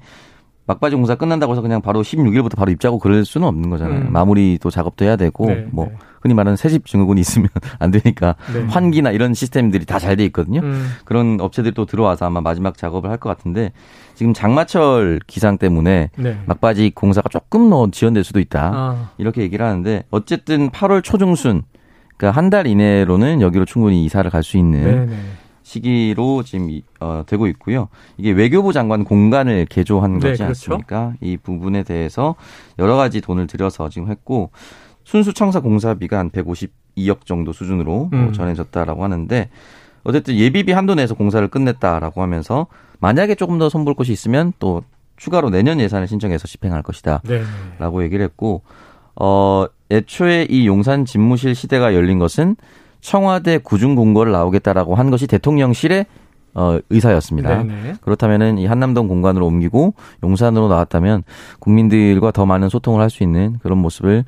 막바지 0.66 0.96
공사 0.96 1.14
끝난다고 1.14 1.52
해서 1.52 1.62
그냥 1.62 1.80
바로 1.80 2.02
16일부터 2.02 2.56
바로 2.56 2.72
입자고 2.72 2.98
그럴 2.98 3.24
수는 3.24 3.46
없는 3.46 3.70
거잖아요. 3.70 4.00
음. 4.00 4.12
마무리도 4.12 4.70
작업도 4.70 5.04
해야 5.04 5.14
되고 5.14 5.46
네, 5.46 5.66
뭐 5.70 5.86
네. 5.86 5.96
흔히 6.20 6.34
말하는 6.34 6.56
새집 6.56 6.84
증후군이 6.86 7.20
있으면 7.20 7.48
안 7.78 7.92
되니까 7.92 8.34
네. 8.52 8.64
환기나 8.66 9.12
이런 9.12 9.32
시스템들이 9.34 9.84
다 9.86 10.00
잘 10.00 10.16
돼 10.16 10.24
있거든요. 10.24 10.58
음. 10.64 10.88
그런 11.04 11.40
업체들이 11.40 11.72
또 11.74 11.86
들어와서 11.86 12.26
아마 12.26 12.40
마지막 12.40 12.76
작업을 12.76 13.08
할 13.08 13.18
것 13.18 13.28
같은데 13.28 13.70
지금 14.16 14.34
장마철 14.34 15.20
기상 15.28 15.58
때문에 15.58 16.10
네. 16.18 16.40
막바지 16.46 16.90
공사가 16.96 17.28
조금 17.28 17.70
더 17.70 17.88
지연될 17.92 18.24
수도 18.24 18.40
있다. 18.40 18.72
아. 18.74 19.10
이렇게 19.18 19.42
얘기를 19.42 19.64
하는데 19.64 20.02
어쨌든 20.10 20.70
8월 20.70 21.04
초중순 21.04 21.62
그러니까 22.16 22.36
한 22.38 22.50
달 22.50 22.66
이내로는 22.66 23.40
여기로 23.40 23.64
충분히 23.64 24.04
이사를 24.04 24.30
갈 24.30 24.42
수 24.42 24.56
있는 24.56 24.82
네네. 25.06 25.16
시기로 25.62 26.42
지금 26.44 26.80
어, 27.00 27.24
되고 27.26 27.46
있고요. 27.48 27.88
이게 28.16 28.30
외교부 28.30 28.72
장관 28.72 29.02
공간을 29.04 29.66
개조한 29.68 30.14
네, 30.14 30.18
거지 30.30 30.42
네, 30.42 30.46
그렇죠. 30.46 30.72
않습니까? 30.74 31.14
이 31.20 31.36
부분에 31.36 31.82
대해서 31.82 32.36
여러 32.78 32.94
가지 32.96 33.20
돈을 33.20 33.46
들여서 33.48 33.88
지금 33.88 34.08
했고 34.10 34.50
순수 35.04 35.32
청사 35.34 35.58
공사비가 35.60 36.18
한 36.18 36.30
152억 36.30 37.24
정도 37.26 37.52
수준으로 37.52 38.08
뭐 38.12 38.20
음. 38.20 38.32
전해졌다라고 38.32 39.02
하는데 39.02 39.50
어쨌든 40.04 40.36
예비비 40.36 40.70
한도 40.70 40.94
내에서 40.94 41.14
공사를 41.14 41.46
끝냈다라고 41.48 42.22
하면서 42.22 42.68
만약에 43.00 43.34
조금 43.34 43.58
더 43.58 43.68
손볼 43.68 43.94
곳이 43.94 44.12
있으면 44.12 44.52
또 44.60 44.82
추가로 45.16 45.50
내년 45.50 45.80
예산을 45.80 46.06
신청해서 46.06 46.46
집행할 46.46 46.82
것이다. 46.82 47.22
네. 47.24 47.42
라고 47.78 48.04
얘기를 48.04 48.24
했고 48.24 48.62
어 49.20 49.66
애초에 49.90 50.46
이 50.50 50.66
용산 50.66 51.04
집무실 51.04 51.54
시대가 51.54 51.94
열린 51.94 52.18
것은 52.18 52.56
청와대 53.00 53.58
구중 53.58 53.94
공고를 53.94 54.32
나오겠다라고 54.32 54.94
한 54.94 55.10
것이 55.10 55.26
대통령실의 55.26 56.06
어, 56.54 56.78
의사였습니다. 56.88 57.62
네네. 57.64 57.94
그렇다면은 58.00 58.56
이 58.56 58.64
한남동 58.66 59.08
공간으로 59.08 59.46
옮기고 59.46 59.94
용산으로 60.24 60.68
나왔다면 60.68 61.22
국민들과 61.60 62.30
더 62.30 62.46
많은 62.46 62.70
소통을 62.70 63.02
할 63.02 63.10
수 63.10 63.22
있는 63.22 63.58
그런 63.62 63.78
모습을 63.78 64.24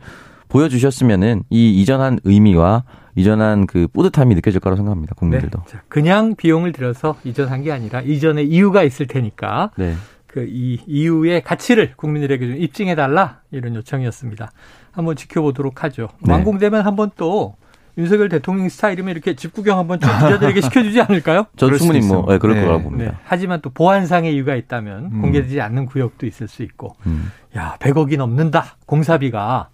보여주셨으면은 0.49 1.43
이 1.51 1.81
이전한 1.81 2.19
의미와 2.25 2.85
이전한 3.17 3.67
그 3.67 3.89
뿌듯함이 3.93 4.35
느껴질 4.37 4.61
거라고 4.61 4.77
생각합니다. 4.77 5.15
국민들도. 5.15 5.59
네. 5.67 5.79
그냥 5.89 6.37
비용을 6.37 6.73
들여서 6.73 7.17
이전한 7.25 7.63
게 7.63 7.73
아니라 7.73 8.01
이전에 8.01 8.43
이유가 8.43 8.83
있을 8.83 9.07
테니까. 9.07 9.71
네. 9.77 9.95
그 10.29 10.47
이 10.49 10.79
이후의 10.87 11.43
가치를 11.43 11.95
국민들에게 11.97 12.47
좀 12.47 12.57
입증해 12.57 12.95
달라 12.95 13.41
이런 13.51 13.75
요청이었습니다. 13.75 14.51
한번 14.93 15.17
지켜보도록 15.17 15.83
하죠. 15.85 16.09
네. 16.21 16.33
완공되면 16.33 16.83
한번 16.83 17.11
또 17.17 17.57
윤석열 17.97 18.29
대통령 18.29 18.69
스타일이면 18.69 19.11
이렇게 19.11 19.35
집 19.35 19.53
구경 19.53 19.79
한번 19.79 19.99
좀 19.99 20.09
기자들에게 20.09 20.61
시켜주지 20.63 21.01
않을까요? 21.01 21.47
저 21.57 21.69
충분히 21.77 22.07
뭐 22.07 22.25
네, 22.29 22.39
그럴 22.39 22.55
네. 22.55 22.65
거라고 22.65 22.85
봅니다. 22.85 23.11
네. 23.11 23.17
하지만 23.25 23.61
또 23.61 23.71
보안상의 23.71 24.33
이유가 24.35 24.55
있다면 24.55 25.11
음. 25.13 25.23
공개되지 25.23 25.61
않는 25.61 25.87
구역도 25.87 26.27
있을 26.27 26.47
수 26.47 26.63
있고, 26.63 26.95
음. 27.07 27.33
야 27.57 27.77
100억이 27.81 28.17
넘는다 28.17 28.77
공사비가 28.87 29.71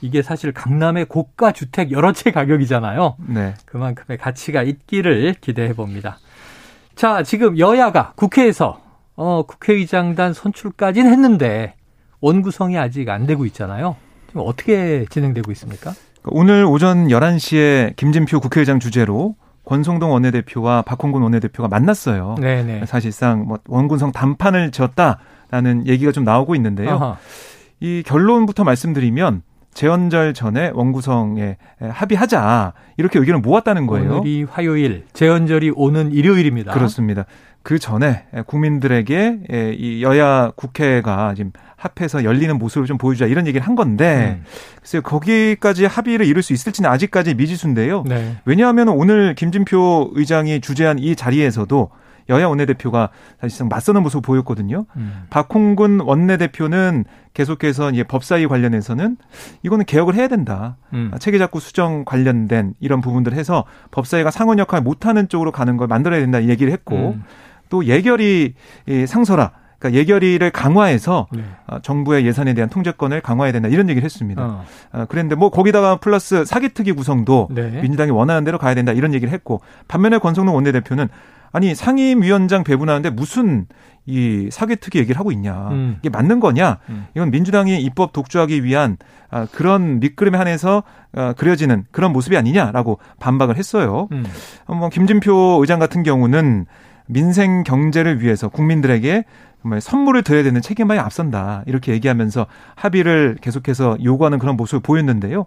이게 0.00 0.22
사실 0.22 0.52
강남의 0.52 1.06
고가 1.06 1.52
주택 1.52 1.90
여러 1.90 2.12
채 2.12 2.30
가격이잖아요. 2.30 3.16
네. 3.28 3.54
그만큼의 3.66 4.18
가치가 4.18 4.62
있기를 4.62 5.34
기대해 5.40 5.72
봅니다. 5.74 6.18
자, 6.94 7.22
지금 7.22 7.58
여야가 7.58 8.12
국회에서 8.16 8.85
어, 9.16 9.42
국회의장단 9.46 10.32
선출까지는 10.32 11.10
했는데 11.10 11.74
원구성이 12.20 12.78
아직 12.78 13.08
안 13.08 13.26
되고 13.26 13.44
있잖아요. 13.46 13.96
지금 14.28 14.42
어떻게 14.44 15.06
진행되고 15.10 15.50
있습니까? 15.52 15.92
오늘 16.24 16.64
오전 16.64 17.08
11시에 17.08 17.96
김진표 17.96 18.40
국회의장 18.40 18.80
주재로 18.80 19.36
권성동 19.64 20.12
원내대표와 20.12 20.82
박홍근 20.82 21.22
원내대표가 21.22 21.68
만났어요. 21.68 22.36
네네. 22.40 22.86
사실상 22.86 23.46
뭐 23.46 23.58
원군성 23.66 24.12
단판을 24.12 24.70
지었다라는 24.70 25.86
얘기가 25.86 26.12
좀 26.12 26.24
나오고 26.24 26.54
있는데요. 26.54 26.90
아하. 26.90 27.16
이 27.80 28.02
결론부터 28.06 28.64
말씀드리면 28.64 29.42
재헌절 29.76 30.32
전에 30.32 30.70
원구성에 30.72 31.58
합의하자 31.80 32.72
이렇게 32.96 33.18
의견을 33.18 33.40
모았다는 33.40 33.86
거예요. 33.86 34.16
오늘이 34.16 34.44
화요일, 34.44 35.04
재헌절이 35.12 35.72
오는 35.76 36.12
일요일입니다. 36.12 36.72
그렇습니다. 36.72 37.26
그 37.62 37.78
전에 37.78 38.24
국민들에게 38.46 39.74
이 39.76 40.02
여야 40.02 40.50
국회가 40.56 41.34
지금 41.34 41.52
합해서 41.76 42.24
열리는 42.24 42.56
모습을 42.58 42.86
좀 42.86 42.96
보여주자 42.96 43.26
이런 43.26 43.46
얘기를 43.46 43.66
한 43.66 43.74
건데 43.74 44.38
음. 44.40 44.44
글쎄요 44.80 45.02
거기까지 45.02 45.84
합의를 45.84 46.24
이룰 46.24 46.42
수 46.42 46.54
있을지는 46.54 46.88
아직까지 46.88 47.34
미지수인데요. 47.34 48.04
네. 48.06 48.36
왜냐하면 48.46 48.88
오늘 48.88 49.34
김진표 49.34 50.12
의장이 50.14 50.62
주재한 50.62 50.98
이 50.98 51.14
자리에서도 51.14 51.90
여야 52.28 52.46
원내대표가 52.46 53.10
사실상 53.40 53.68
맞서는 53.68 54.02
모습을 54.02 54.22
보였거든요. 54.22 54.86
음. 54.96 55.24
박홍근 55.30 56.00
원내대표는 56.00 57.04
계속해서 57.34 57.90
이제 57.90 58.02
법사위 58.02 58.46
관련해서는 58.46 59.16
이거는 59.62 59.84
개혁을 59.84 60.14
해야 60.14 60.28
된다. 60.28 60.76
음. 60.92 61.10
체계작구 61.18 61.60
수정 61.60 62.04
관련된 62.04 62.74
이런 62.80 63.00
부분들 63.00 63.34
해서 63.34 63.64
법사위가 63.90 64.30
상원 64.30 64.58
역할 64.58 64.80
못하는 64.80 65.28
쪽으로 65.28 65.52
가는 65.52 65.76
걸 65.76 65.86
만들어야 65.86 66.20
된다 66.20 66.40
이 66.40 66.48
얘기를 66.48 66.72
했고 66.72 67.14
음. 67.16 67.24
또 67.68 67.84
예결위 67.84 68.54
상소라 69.06 69.52
그러니까 69.78 70.00
예결위를 70.00 70.50
강화해서 70.50 71.26
네. 71.32 71.42
어, 71.66 71.78
정부의 71.80 72.26
예산에 72.26 72.54
대한 72.54 72.70
통제권을 72.70 73.20
강화해야 73.20 73.52
된다 73.52 73.68
이런 73.68 73.88
얘기를 73.88 74.04
했습니다. 74.04 74.42
어. 74.42 74.64
어, 74.92 75.04
그런데 75.08 75.34
뭐 75.34 75.50
거기다가 75.50 75.96
플러스 75.96 76.44
사기특위 76.44 76.92
구성도 76.92 77.48
네. 77.50 77.82
민주당이 77.82 78.10
원하는 78.10 78.44
대로 78.44 78.58
가야 78.58 78.74
된다 78.74 78.92
이런 78.92 79.14
얘기를 79.14 79.32
했고 79.32 79.60
반면에 79.88 80.18
권성동 80.18 80.54
원내대표는 80.54 81.08
아니 81.56 81.74
상임위원장 81.74 82.64
배분하는데 82.64 83.08
무슨 83.08 83.64
이 84.04 84.50
사기특위 84.52 85.00
얘기를 85.00 85.18
하고 85.18 85.32
있냐 85.32 85.70
음. 85.70 85.96
이게 86.00 86.10
맞는 86.10 86.38
거냐 86.38 86.80
음. 86.90 87.06
이건 87.14 87.30
민주당이 87.30 87.80
입법 87.80 88.12
독주하기 88.12 88.62
위한 88.62 88.98
아, 89.30 89.46
그런 89.50 89.98
밑그림에 90.00 90.36
한해서 90.36 90.82
아, 91.14 91.32
그려지는 91.32 91.86
그런 91.92 92.12
모습이 92.12 92.36
아니냐라고 92.36 92.98
반박을 93.20 93.56
했어요. 93.56 94.06
음. 94.12 94.26
뭐 94.66 94.90
김진표 94.90 95.56
의장 95.62 95.78
같은 95.78 96.02
경우는 96.02 96.66
민생 97.06 97.62
경제를 97.62 98.20
위해서 98.20 98.50
국민들에게 98.50 99.24
정말 99.62 99.80
선물을 99.80 100.24
드려야 100.24 100.42
되는 100.42 100.60
책임만이 100.60 101.00
앞선다. 101.00 101.64
이렇게 101.66 101.92
얘기하면서 101.92 102.46
합의를 102.74 103.38
계속해서 103.40 103.96
요구하는 104.04 104.38
그런 104.38 104.58
모습을 104.58 104.80
보였는데요. 104.80 105.46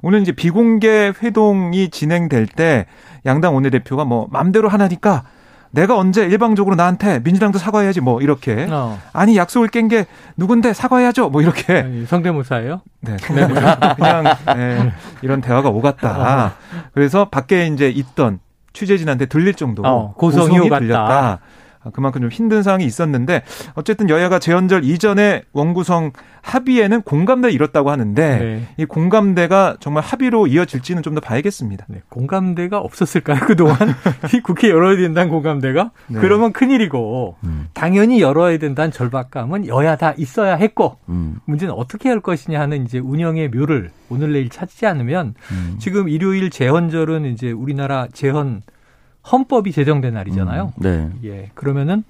오늘 0.00 0.22
이제 0.22 0.32
비공개 0.32 1.12
회동이 1.22 1.90
진행될 1.90 2.46
때 2.46 2.86
양당 3.26 3.54
원내대표가 3.54 4.06
뭐 4.06 4.26
맘대로 4.30 4.70
하나니까 4.70 5.24
내가 5.72 5.96
언제 5.96 6.24
일방적으로 6.26 6.74
나한테 6.74 7.20
민주당도 7.20 7.58
사과해야지 7.58 8.00
뭐 8.00 8.20
이렇게 8.20 8.66
어. 8.70 8.98
아니 9.12 9.36
약속을 9.36 9.68
깬 9.68 9.88
게 9.88 10.06
누군데 10.36 10.72
사과해야죠 10.72 11.30
뭐 11.30 11.42
이렇게 11.42 12.04
성대모사예요? 12.06 12.80
네, 13.00 13.16
그냥, 13.22 13.54
그냥 13.96 14.24
네, 14.56 14.92
이런 15.22 15.40
대화가 15.40 15.68
오갔다. 15.70 16.54
그래서 16.94 17.28
밖에 17.28 17.66
이제 17.66 17.88
있던 17.88 18.40
취재진한테 18.72 19.26
들릴 19.26 19.54
정도로 19.54 19.88
어, 19.88 20.14
고성이, 20.16 20.58
고성이 20.58 20.68
들렸다. 20.80 21.38
아, 21.82 21.90
그만큼 21.90 22.20
좀 22.22 22.30
힘든 22.30 22.62
상황이 22.62 22.84
있었는데 22.84 23.42
어쨌든 23.74 24.08
여야가 24.08 24.38
재헌절 24.38 24.84
이전에 24.84 25.42
원구성 25.52 26.12
합의에는 26.42 27.02
공감대 27.02 27.50
이뤘다고 27.50 27.90
하는데 27.90 28.38
네. 28.38 28.62
이 28.78 28.84
공감대가 28.86 29.76
정말 29.80 30.02
합의로 30.02 30.46
이어질지는 30.46 31.02
좀 31.02 31.10
더 31.10 31.20
봐야겠습니다. 31.20 31.86
네, 31.88 32.02
공감대가 32.08 32.78
없었을까요 32.78 33.40
그동안 33.48 33.76
이 34.32 34.40
국회 34.40 34.70
열어야 34.70 34.96
된다는 34.96 35.28
공감대가 35.28 35.90
네. 36.06 36.20
그러면 36.20 36.52
큰일이고 36.52 37.36
음. 37.42 37.66
당연히 37.74 38.20
열어야 38.20 38.58
된다는 38.58 38.92
절박감은 38.92 39.66
여야 39.66 39.96
다 39.96 40.14
있어야 40.16 40.54
했고 40.54 40.98
음. 41.08 41.40
문제는 41.46 41.74
어떻게 41.74 42.08
할 42.08 42.20
것이냐 42.20 42.60
하는 42.60 42.84
이제 42.84 43.00
운영의 43.00 43.48
묘를 43.48 43.90
오늘 44.08 44.32
내일 44.34 44.50
찾지 44.50 44.86
않으면 44.86 45.34
음. 45.50 45.76
지금 45.80 46.08
일요일 46.08 46.48
재헌절은 46.50 47.24
이제 47.26 47.50
우리나라 47.50 48.06
재헌 48.12 48.62
헌법이 49.30 49.72
제정된 49.72 50.14
날이잖아요. 50.14 50.72
음, 50.76 50.82
네. 50.82 51.10
예. 51.24 51.50
그러면은 51.54 52.04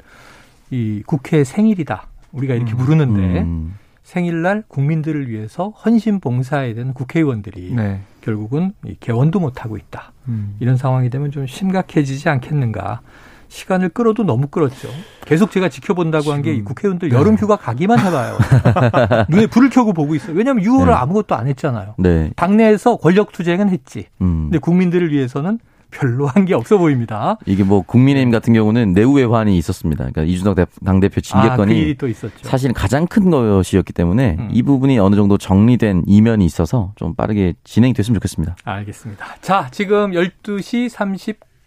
이 0.70 1.02
국회 1.06 1.44
생일이다. 1.44 2.06
우리가 2.32 2.54
이렇게 2.54 2.72
음, 2.72 2.76
부르는데 2.78 3.40
음. 3.42 3.74
생일날 4.04 4.64
국민들을 4.68 5.28
위해서 5.28 5.68
헌신 5.84 6.20
봉사해야 6.20 6.74
되는 6.74 6.92
국회의원들이 6.94 7.72
네. 7.74 8.00
결국은 8.22 8.72
개원도 9.00 9.40
못 9.40 9.64
하고 9.64 9.76
있다. 9.76 10.12
음. 10.28 10.56
이런 10.60 10.76
상황이 10.76 11.10
되면 11.10 11.30
좀 11.30 11.46
심각해지지 11.46 12.28
않겠는가. 12.28 13.00
시간을 13.48 13.88
끌어도 13.88 14.22
너무 14.22 14.46
끌었죠. 14.46 14.88
계속 15.26 15.50
제가 15.50 15.68
지켜본다고 15.68 16.32
한 16.32 16.42
게 16.42 16.62
국회의원들 16.62 17.08
네. 17.08 17.16
여름 17.16 17.34
휴가 17.34 17.56
가기만 17.56 17.98
해봐요. 17.98 18.38
눈에 19.28 19.46
불을 19.48 19.70
켜고 19.70 19.92
보고 19.92 20.14
있어요. 20.14 20.36
왜냐하면 20.36 20.64
6월을 20.64 20.86
네. 20.86 20.92
아무것도 20.92 21.34
안 21.34 21.48
했잖아요. 21.48 21.94
네. 21.98 22.30
당내에서 22.36 22.96
권력 22.98 23.32
투쟁은 23.32 23.68
했지. 23.70 24.06
음. 24.20 24.44
근데 24.44 24.58
국민들을 24.58 25.10
위해서는 25.10 25.58
별로 25.90 26.26
한 26.26 26.44
게 26.44 26.54
없어 26.54 26.78
보입니다. 26.78 27.36
이게 27.46 27.62
뭐 27.64 27.82
국민의힘 27.82 28.30
같은 28.30 28.52
경우는 28.54 28.92
내후 28.92 29.12
외환이 29.16 29.58
있었습니다. 29.58 30.04
그러니까 30.10 30.22
이준석 30.22 30.56
당대표 30.84 31.20
징계건이 31.20 31.72
아, 31.72 31.94
그 31.98 32.12
사실은 32.42 32.74
가장 32.74 33.06
큰 33.06 33.30
것이었기 33.30 33.92
때문에 33.92 34.36
음. 34.38 34.48
이 34.52 34.62
부분이 34.62 34.98
어느 34.98 35.16
정도 35.16 35.36
정리된 35.38 36.04
이면이 36.06 36.44
있어서 36.46 36.92
좀 36.96 37.14
빠르게 37.14 37.54
진행이 37.64 37.92
됐으면 37.92 38.14
좋겠습니다. 38.16 38.56
알겠습니다. 38.64 39.26
자, 39.42 39.68
지금 39.70 40.12
12시 40.12 40.88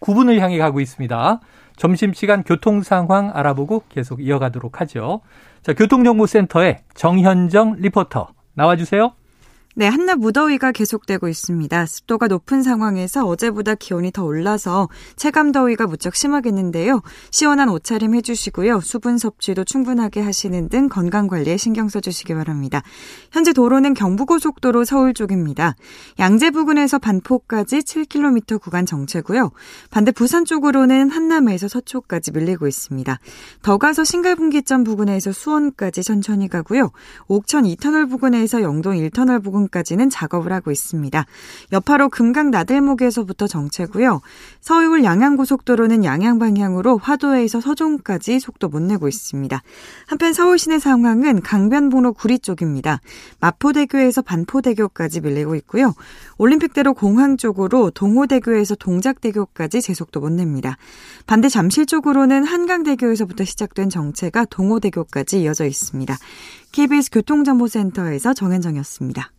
39분을 0.01 0.39
향해 0.39 0.57
가고 0.57 0.79
있습니다. 0.79 1.39
점심시간 1.77 2.43
교통 2.43 2.81
상황 2.83 3.31
알아보고 3.33 3.83
계속 3.89 4.23
이어가도록 4.23 4.81
하죠. 4.81 5.21
자, 5.62 5.73
교통정보센터의 5.73 6.79
정현정 6.93 7.77
리포터 7.79 8.27
나와주세요. 8.55 9.13
네, 9.75 9.88
한낮 9.88 10.19
무더위가 10.19 10.71
계속되고 10.71 11.27
있습니다. 11.27 11.88
습도가 11.88 12.27
높은 12.27 12.62
상황에서 12.62 13.25
어제보다 13.25 13.73
기온이 13.73 14.12
더 14.12 14.23
올라서 14.23 14.88
체감 15.15 15.51
더위가 15.51 15.88
무척 15.88 16.15
심하겠는데요. 16.15 17.01
시원한 17.31 17.69
옷차림 17.69 18.13
해주시고요. 18.13 18.81
수분 18.81 19.17
섭취도 19.17 19.63
충분하게 19.63 20.21
하시는 20.21 20.69
등 20.69 20.89
건강 20.89 21.25
관리에 21.25 21.57
신경 21.57 21.89
써주시기 21.89 22.36
바랍니다. 22.36 22.83
현재 23.31 23.51
도로는 23.51 23.95
경부고속도로 23.95 24.86
서울 24.86 25.15
쪽입니다. 25.15 25.75
양재 26.19 26.51
부근에서 26.51 26.99
반포까지 26.99 27.79
7km 27.79 28.62
구간 28.62 28.86
정체고요. 28.86 29.49
반대 29.89 30.12
부산 30.12 30.45
쪽으로는 30.45 31.09
한남에서 31.09 31.67
서초까지 31.67 32.31
밀리고 32.31 32.67
있습니다. 32.67 33.17
더 33.63 33.77
가서 33.79 34.03
신갈분기점 34.03 34.83
부근에서 34.83 35.31
수원까지 35.31 36.03
천천히 36.03 36.47
가고요. 36.47 36.91
옥천 37.27 37.63
2터널 37.63 38.07
부근에서 38.07 38.62
영동 38.62 38.93
1터널 38.93 39.43
부근 39.43 39.62
부분까지는 39.63 40.10
작업을 40.10 40.52
하고 40.52 40.71
있습니다. 40.71 41.26
여파로 41.71 42.10
금강 42.10 42.52
나들목에서부터 42.52 43.47
정체고요. 43.47 44.21
서울 44.62 45.04
양양고속도로는 45.04 46.04
양양 46.04 46.39
방향으로 46.39 46.97
화도에서 46.97 47.62
서종까지 47.62 48.39
속도 48.39 48.69
못 48.69 48.82
내고 48.82 49.08
있습니다. 49.08 49.62
한편 50.08 50.34
서울 50.34 50.58
시내 50.58 50.80
상황은 50.80 51.41
강변북로 51.41 52.13
구리 52.13 52.39
쪽입니다. 52.39 53.02
마포대교에서 53.39 54.21
반포대교까지 54.21 55.21
밀리고 55.21 55.56
있고요. 55.56 55.93
올림픽대로 56.38 56.93
공항 56.93 57.38
쪽으로 57.38 57.91
동호대교에서 57.91 58.76
동작대교까지 58.76 59.82
제속도 59.82 60.19
못 60.19 60.32
냅니다. 60.32 60.78
반대 61.28 61.49
잠실 61.49 61.86
쪽으로는 61.86 62.43
한강대교에서부터 62.43 63.45
시작된 63.45 63.89
정체가 63.89 64.45
동호대교까지 64.45 65.41
이어져 65.41 65.65
있습니다. 65.65 66.17
KBS 66.71 67.12
교통정보센터에서 67.12 68.34
정현정이었습니다. 68.34 69.33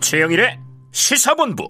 최영일의 0.00 0.58
시사본부. 0.90 1.68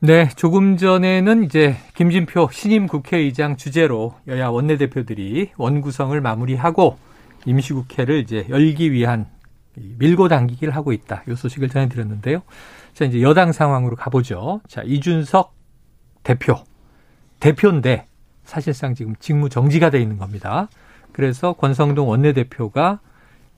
네, 0.00 0.28
조금 0.36 0.76
전에는 0.76 1.44
이제 1.44 1.76
김진표 1.94 2.50
신임 2.52 2.86
국회의장 2.86 3.56
주재로 3.56 4.14
여야 4.26 4.48
원내대표들이 4.48 5.52
원구성을 5.56 6.20
마무리하고 6.20 6.98
임시국회를 7.46 8.18
이제 8.18 8.46
열기 8.50 8.92
위한 8.92 9.26
밀고 9.74 10.28
당기기를 10.28 10.76
하고 10.76 10.92
있다. 10.92 11.22
이 11.28 11.34
소식을 11.34 11.70
전해드렸는데요. 11.70 12.42
자, 12.92 13.04
이제 13.06 13.22
여당 13.22 13.52
상황으로 13.52 13.96
가보죠. 13.96 14.60
자, 14.68 14.82
이준석 14.84 15.54
대표. 16.22 16.56
대표인데 17.40 18.07
사실상 18.48 18.94
지금 18.94 19.14
직무 19.20 19.50
정지가 19.50 19.90
돼 19.90 20.00
있는 20.00 20.16
겁니다. 20.16 20.68
그래서 21.12 21.52
권성동 21.52 22.08
원내대표가 22.08 22.98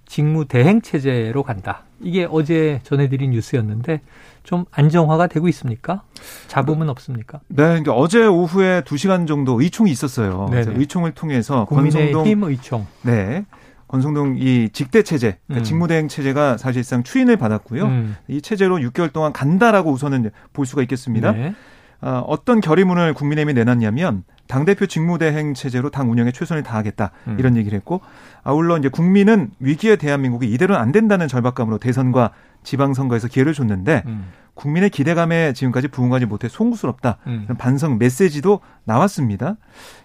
직무 0.04 0.46
대행 0.46 0.82
체제로 0.82 1.44
간다. 1.44 1.84
이게 2.00 2.26
어제 2.28 2.80
전해드린 2.82 3.30
뉴스였는데 3.30 4.00
좀 4.42 4.64
안정화가 4.72 5.28
되고 5.28 5.46
있습니까? 5.48 6.02
잡음은 6.48 6.88
없습니까? 6.88 7.38
네, 7.46 7.62
그러니까 7.62 7.92
어제 7.92 8.26
오후에 8.26 8.80
2시간 8.80 9.28
정도 9.28 9.60
의총이 9.60 9.92
있었어요. 9.92 10.46
그래서 10.50 10.72
의총을 10.74 11.12
통해서 11.12 11.66
권성동 11.66 12.26
의총. 12.50 12.86
네. 13.02 13.44
권성동 13.86 14.38
이 14.38 14.70
직대 14.72 15.02
체제, 15.02 15.38
그러니까 15.46 15.62
음. 15.62 15.64
직무대행 15.64 16.08
체제가 16.08 16.56
사실상 16.56 17.04
추인을 17.04 17.36
받았고요. 17.36 17.84
음. 17.84 18.16
이 18.26 18.42
체제로 18.42 18.78
6개월 18.78 19.12
동안 19.12 19.32
간다라고 19.32 19.92
우선은 19.92 20.30
볼 20.52 20.66
수가 20.66 20.82
있겠습니다. 20.82 21.32
네. 21.32 21.54
어, 22.02 22.24
어떤 22.26 22.60
결의문을 22.60 23.14
국민의힘이 23.14 23.54
내놨냐면 23.54 24.24
당대표 24.46 24.86
직무대행 24.86 25.54
체제로 25.54 25.90
당 25.90 26.10
운영에 26.10 26.32
최선을 26.32 26.62
다하겠다 26.62 27.12
음. 27.28 27.36
이런 27.38 27.56
얘기를 27.56 27.76
했고 27.76 28.00
아울러 28.42 28.78
이제 28.78 28.88
국민은 28.88 29.50
위기의 29.60 29.96
대한민국이 29.96 30.50
이대로는 30.52 30.80
안 30.80 30.92
된다는 30.92 31.28
절박감으로 31.28 31.78
대선과 31.78 32.32
지방선거에서 32.62 33.28
기회를 33.28 33.52
줬는데 33.52 34.02
음. 34.06 34.28
국민의 34.54 34.90
기대감에 34.90 35.52
지금까지 35.52 35.88
부응하지 35.88 36.26
못해 36.26 36.48
송구스럽다 36.48 37.18
음. 37.26 37.46
반성 37.58 37.98
메시지도 37.98 38.60
나왔습니다. 38.84 39.56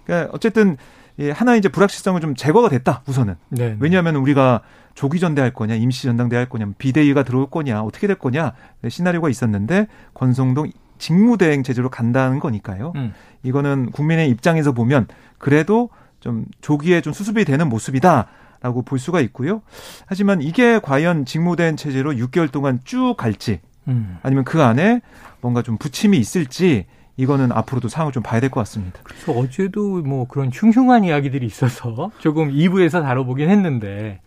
그러니까 0.05 0.31
어쨌든 0.33 0.77
예, 1.17 1.31
하나 1.31 1.55
이제 1.55 1.69
불확실성은 1.69 2.21
좀 2.21 2.35
제거가 2.35 2.69
됐다 2.69 3.01
우선은. 3.07 3.35
네. 3.49 3.77
왜냐하면 3.79 4.17
우리가 4.17 4.61
조기 4.95 5.19
전대할 5.19 5.53
거냐, 5.53 5.75
임시 5.75 6.03
전당대 6.03 6.35
할 6.35 6.47
거냐, 6.47 6.71
비대위가 6.77 7.23
들어올 7.23 7.49
거냐, 7.49 7.81
어떻게 7.81 8.07
될 8.07 8.17
거냐 8.17 8.53
시나리오가 8.87 9.29
있었는데 9.29 9.87
권성동 10.13 10.71
직무대행 11.05 11.61
체제로 11.61 11.89
간다는 11.91 12.39
거니까요. 12.39 12.93
음. 12.95 13.13
이거는 13.43 13.91
국민의 13.91 14.27
입장에서 14.31 14.71
보면 14.71 15.05
그래도 15.37 15.89
좀 16.19 16.45
조기에 16.61 17.01
좀 17.01 17.13
수습이 17.13 17.45
되는 17.45 17.69
모습이다 17.69 18.25
라고 18.61 18.81
볼 18.81 18.97
수가 18.97 19.21
있고요. 19.21 19.61
하지만 20.07 20.41
이게 20.41 20.79
과연 20.79 21.25
직무대행 21.25 21.75
체제로 21.75 22.11
6개월 22.13 22.51
동안 22.51 22.79
쭉 22.85 23.13
갈지 23.17 23.59
음. 23.87 24.17
아니면 24.23 24.45
그 24.45 24.63
안에 24.63 25.01
뭔가 25.41 25.61
좀 25.61 25.77
부침이 25.77 26.17
있을지 26.17 26.87
이거는 27.17 27.51
앞으로도 27.51 27.87
상황을 27.87 28.11
좀 28.11 28.23
봐야 28.23 28.39
될 28.39 28.49
것 28.49 28.59
같습니다. 28.61 28.99
그래서 29.03 29.31
어제도 29.33 30.01
뭐 30.01 30.27
그런 30.27 30.49
흉흉한 30.51 31.03
이야기들이 31.03 31.45
있어서 31.45 32.09
조금 32.17 32.51
2부에서 32.51 33.03
다뤄보긴 33.03 33.47
했는데 33.51 34.21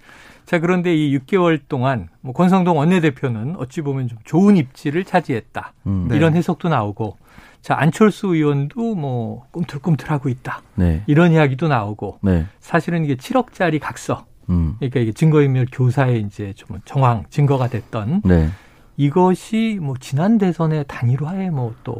자 0.48 0.58
그런데 0.60 0.96
이 0.96 1.14
6개월 1.18 1.60
동안 1.68 2.08
뭐 2.22 2.32
권성동 2.32 2.78
원내대표는 2.78 3.56
어찌 3.56 3.82
보면 3.82 4.08
좀 4.08 4.16
좋은 4.24 4.56
입지를 4.56 5.04
차지했다 5.04 5.74
음, 5.86 6.06
네. 6.08 6.16
이런 6.16 6.34
해석도 6.34 6.70
나오고 6.70 7.18
자 7.60 7.76
안철수 7.78 8.28
의원도 8.28 8.94
뭐 8.94 9.44
꿈틀꿈틀하고 9.50 10.30
있다 10.30 10.62
네. 10.74 11.02
이런 11.06 11.32
이야기도 11.32 11.68
나오고 11.68 12.20
네. 12.22 12.46
사실은 12.60 13.04
이게 13.04 13.14
7억짜리 13.16 13.78
각서 13.78 14.24
음. 14.48 14.76
그러니까 14.78 15.00
이게 15.00 15.12
증거인멸 15.12 15.66
교사의 15.70 16.22
이제 16.22 16.54
좀 16.56 16.80
정황 16.86 17.24
증거가 17.28 17.68
됐던 17.68 18.22
네. 18.24 18.48
이것이 18.96 19.78
뭐 19.82 19.96
지난 20.00 20.38
대선의 20.38 20.86
단일화에 20.88 21.50
뭐또 21.50 21.98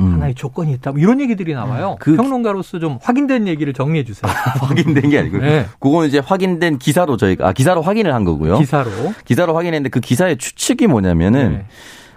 음. 0.00 0.14
하나의 0.14 0.34
조건이 0.34 0.72
있다. 0.72 0.92
뭐 0.92 1.00
이런 1.00 1.20
얘기들이 1.20 1.54
나와요. 1.54 1.96
그 2.00 2.16
평론가로서 2.16 2.78
좀 2.78 2.98
확인된 3.02 3.46
얘기를 3.46 3.72
정리해 3.72 4.04
주세요. 4.04 4.30
확인된 4.60 5.10
게 5.10 5.18
아니고. 5.18 5.38
네. 5.38 5.66
그거는 5.80 6.08
이제 6.08 6.18
확인된 6.18 6.78
기사로 6.78 7.16
저희가 7.16 7.48
아 7.48 7.52
기사로 7.52 7.82
확인을 7.82 8.14
한 8.14 8.24
거고요. 8.24 8.58
기사로. 8.58 8.90
기사로 9.24 9.56
확인했는데 9.56 9.90
그 9.90 10.00
기사의 10.00 10.38
추측이 10.38 10.86
뭐냐면은 10.86 11.52
네. 11.52 11.66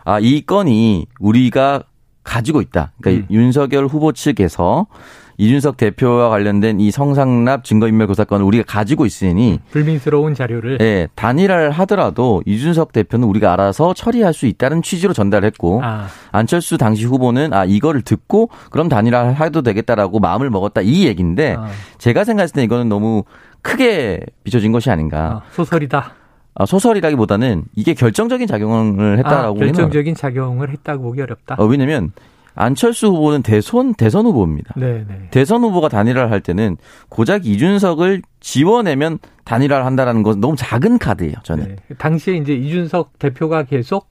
아이 0.04 0.42
건이 0.42 1.08
우리가 1.20 1.84
가지고 2.24 2.62
있다. 2.62 2.92
그러니까 3.02 3.28
음. 3.30 3.36
윤석열 3.36 3.86
후보 3.86 4.12
측에서 4.12 4.88
이준석 5.38 5.78
대표와 5.78 6.30
관련된 6.30 6.80
이 6.80 6.91
성상납 6.91 7.63
증거인멸 7.63 8.08
고사건을 8.08 8.45
우리가 8.45 8.63
가지고 8.67 9.06
있으니 9.06 9.60
불민스러운 9.71 10.34
자료를 10.34 10.78
예, 10.82 11.08
단일화를 11.15 11.71
하더라도 11.71 12.41
이준석 12.45 12.93
대표는 12.93 13.28
우리가 13.28 13.54
알아서 13.54 13.93
처리할 13.93 14.34
수 14.34 14.45
있다는 14.45 14.82
취지로 14.82 15.13
전달했고 15.13 15.82
아. 15.84 16.08
안철수 16.32 16.78
당시 16.78 17.06
후보는 17.06 17.54
아 17.54 17.65
이거를 17.65 18.02
듣고 18.02 18.50
그럼 18.71 18.89
단일화 18.89 19.30
해도 19.30 19.62
되겠다라고 19.62 20.19
마음을 20.19 20.50
먹었다 20.50 20.82
이 20.82 21.06
얘기인데 21.06 21.56
아. 21.58 21.67
제가 21.98 22.24
생각했을 22.24 22.54
때 22.54 22.63
이거는 22.63 22.89
너무 22.89 23.24
크게 23.62 24.21
비춰진 24.43 24.71
것이 24.71 24.91
아닌가. 24.91 25.41
아, 25.43 25.52
소설이다. 25.52 26.13
아, 26.54 26.65
소설이라기보다는 26.65 27.63
이게 27.76 27.93
결정적인 27.93 28.48
작용을 28.48 29.17
했다라고 29.17 29.58
아, 29.58 29.60
결정적인 29.60 30.15
작용을 30.15 30.69
했다고 30.69 31.04
보기 31.04 31.21
어렵다. 31.21 31.56
어, 31.58 31.65
왜냐면 31.65 32.12
안철수 32.56 33.08
후보는 33.08 33.44
대선 33.44 33.94
대선 33.94 34.26
후보입니다. 34.26 34.74
네네. 34.76 35.06
네. 35.08 35.28
대선 35.32 35.62
후보가 35.63 35.89
단일화를 35.89 36.32
할 36.32 36.41
때는 36.41 36.78
고작 37.10 37.46
이준석을 37.46 38.22
지원하면 38.39 39.20
단일화를 39.44 39.86
한다라는 39.86 40.24
것은 40.24 40.41
너무 40.41 40.56
작은 40.58 40.98
카드예요. 40.98 41.36
저는 41.44 41.76
네. 41.88 41.96
당시에 41.98 42.36
이제 42.36 42.54
이준석 42.54 43.20
대표가 43.20 43.63
계속 43.63 44.08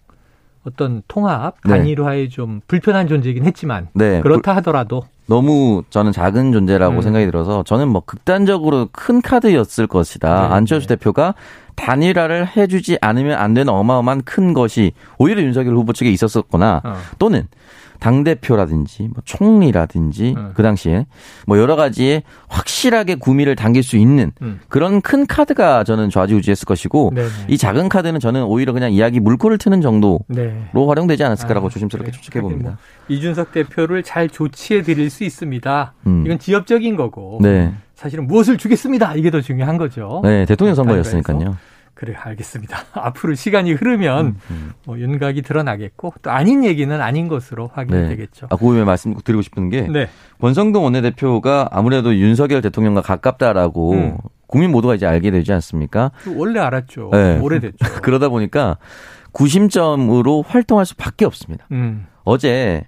어떤 0.64 1.02
통합 1.08 1.56
네. 1.64 1.78
단일화에 1.78 2.22
네. 2.24 2.28
좀 2.28 2.60
불편한 2.66 3.08
존재이긴 3.08 3.44
했지만 3.44 3.88
네. 3.94 4.20
그렇다 4.20 4.56
하더라도 4.56 5.04
너무 5.26 5.82
저는 5.90 6.12
작은 6.12 6.52
존재라고 6.52 6.96
음. 6.96 7.00
생각이 7.02 7.26
들어서 7.26 7.62
저는 7.62 7.88
뭐 7.88 8.02
극단적으로 8.04 8.88
큰 8.92 9.22
카드였을 9.22 9.86
것이다. 9.86 10.48
네. 10.48 10.54
안철수 10.54 10.86
네. 10.86 10.96
대표가 10.96 11.34
단일화를 11.76 12.56
해주지 12.56 12.98
않으면 13.00 13.38
안 13.38 13.54
되는 13.54 13.72
어마어마한 13.72 14.22
큰 14.22 14.52
것이 14.52 14.92
오히려 15.18 15.42
윤석열 15.42 15.74
후보 15.74 15.92
측에 15.92 16.10
있었었거나 16.10 16.82
어. 16.84 16.96
또는 17.18 17.48
당 18.00 18.24
대표라든지 18.24 19.08
뭐 19.12 19.22
총리라든지 19.24 20.34
음. 20.36 20.50
그 20.54 20.62
당시에 20.62 21.06
뭐 21.46 21.58
여러 21.58 21.76
가지에 21.76 22.22
확실하게 22.48 23.16
구미를 23.16 23.56
당길 23.56 23.82
수 23.82 23.96
있는 23.96 24.32
음. 24.42 24.60
그런 24.68 25.00
큰 25.00 25.26
카드가 25.26 25.84
저는 25.84 26.10
좌지우지했을 26.10 26.66
것이고 26.66 27.12
네네. 27.14 27.28
이 27.48 27.58
작은 27.58 27.88
카드는 27.88 28.20
저는 28.20 28.44
오히려 28.44 28.72
그냥 28.72 28.92
이야기 28.92 29.20
물꼬를 29.20 29.58
트는 29.58 29.80
정도로 29.80 30.20
네. 30.28 30.68
활용되지 30.72 31.24
않았을까라고 31.24 31.66
아, 31.66 31.70
조심스럽게 31.70 32.10
그래. 32.10 32.20
추측해 32.20 32.42
봅니다. 32.42 32.70
뭐 32.70 32.78
이준석 33.08 33.52
대표를 33.52 34.02
잘 34.02 34.28
조치해 34.28 34.82
드릴 34.82 35.10
수 35.10 35.24
있습니다. 35.24 35.94
음. 36.06 36.22
이건 36.26 36.38
지엽적인 36.38 36.96
거고 36.96 37.38
네. 37.42 37.72
사실은 37.94 38.26
무엇을 38.26 38.58
주겠습니다. 38.58 39.14
이게 39.14 39.30
더 39.30 39.40
중요한 39.40 39.78
거죠. 39.78 40.20
네, 40.24 40.44
대통령 40.46 40.74
선거였으니까요. 40.74 41.56
그래 41.94 42.14
알겠습니다. 42.16 42.76
앞으로 42.92 43.34
시간이 43.34 43.72
흐르면 43.72 44.26
음, 44.26 44.36
음. 44.50 44.72
뭐 44.84 44.98
윤곽이 44.98 45.42
드러나겠고 45.42 46.14
또 46.22 46.30
아닌 46.30 46.64
얘기는 46.64 47.00
아닌 47.00 47.28
것으로 47.28 47.70
확인되겠죠. 47.72 48.46
네. 48.46 48.48
아, 48.50 48.56
그거에 48.56 48.84
말씀 48.84 49.14
드리고 49.14 49.42
싶은 49.42 49.68
게 49.70 49.82
네. 49.82 50.08
권성동 50.40 50.84
원내대표가 50.84 51.68
아무래도 51.72 52.14
윤석열 52.16 52.60
대통령과 52.62 53.00
가깝다라고 53.02 53.92
음. 53.92 54.18
국민 54.46 54.70
모두가 54.72 54.94
이제 54.94 55.06
알게 55.06 55.30
되지 55.30 55.52
않습니까? 55.52 56.10
원래 56.36 56.60
알았죠. 56.60 57.10
네. 57.12 57.38
오래됐죠. 57.40 57.76
그러다 58.02 58.28
보니까 58.28 58.76
구심점으로 59.32 60.42
활동할 60.46 60.86
수밖에 60.86 61.24
없습니다. 61.24 61.66
음. 61.72 62.06
어제 62.24 62.84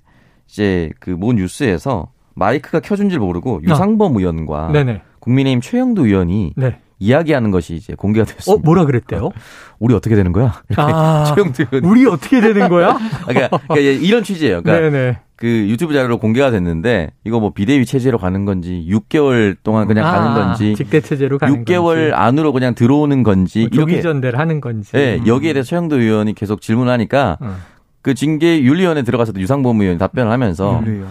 이제 0.49 0.90
그 1.01 1.11
모 1.11 1.33
뉴스에서 1.33 2.09
마이크가 2.35 2.81
켜준 2.81 3.09
줄 3.11 3.21
모르고 3.21 3.61
아. 3.66 3.71
유상범 3.71 4.14
아. 4.14 4.19
의원과 4.19 4.73
네네. 4.73 5.03
국민의힘 5.21 5.61
최영두 5.61 6.07
의원이 6.07 6.53
네. 6.57 6.79
이야기하는 6.98 7.50
것이 7.50 7.74
이제 7.74 7.94
공개가 7.94 8.24
됐습니다. 8.24 8.52
어, 8.52 8.64
뭐라 8.64 8.85
그랬대요? 8.87 9.30
우리 9.78 9.94
어떻게 9.94 10.16
되는 10.16 10.32
거야? 10.32 10.62
아, 10.76 11.35
우리 11.82 12.06
어떻게 12.06 12.40
되는 12.40 12.68
거야? 12.68 12.96
그러니까, 13.26 13.59
그러니까, 13.68 13.76
이런 13.76 14.22
취지예요. 14.22 14.62
그러니까 14.62 14.90
네네. 14.90 15.18
그 15.37 15.46
유튜브 15.46 15.92
자료로 15.92 16.18
공개가 16.18 16.50
됐는데 16.50 17.11
이거 17.24 17.40
뭐 17.40 17.52
비대위 17.52 17.85
체제로 17.85 18.16
가는 18.16 18.46
건지 18.46 18.87
6개월 18.88 19.56
동안 19.62 19.87
그냥 19.87 20.06
아, 20.06 20.12
가는 20.12 20.35
건지 20.35 20.74
직대 20.74 21.02
체제로 21.02 21.37
가는 21.37 21.64
6개월 21.64 22.09
건지. 22.09 22.12
안으로 22.14 22.52
그냥 22.54 22.74
들어오는 22.74 23.22
건지 23.22 23.68
뭐 23.70 23.80
조기 23.85 24.00
전대를 24.00 24.38
하는 24.38 24.62
건지. 24.62 24.92
네, 24.92 25.20
여기에 25.26 25.52
대해서 25.52 25.68
최영도 25.68 26.00
의원이 26.00 26.35
계속 26.35 26.62
질문하니까 26.62 27.37
음. 27.42 27.56
그 28.00 28.14
징계 28.14 28.62
윤리위원회 28.62 29.02
들어가서도 29.02 29.38
유상범 29.38 29.78
의원이 29.78 29.98
답변을 29.98 30.32
하면서 30.32 30.82
네. 30.87 31.02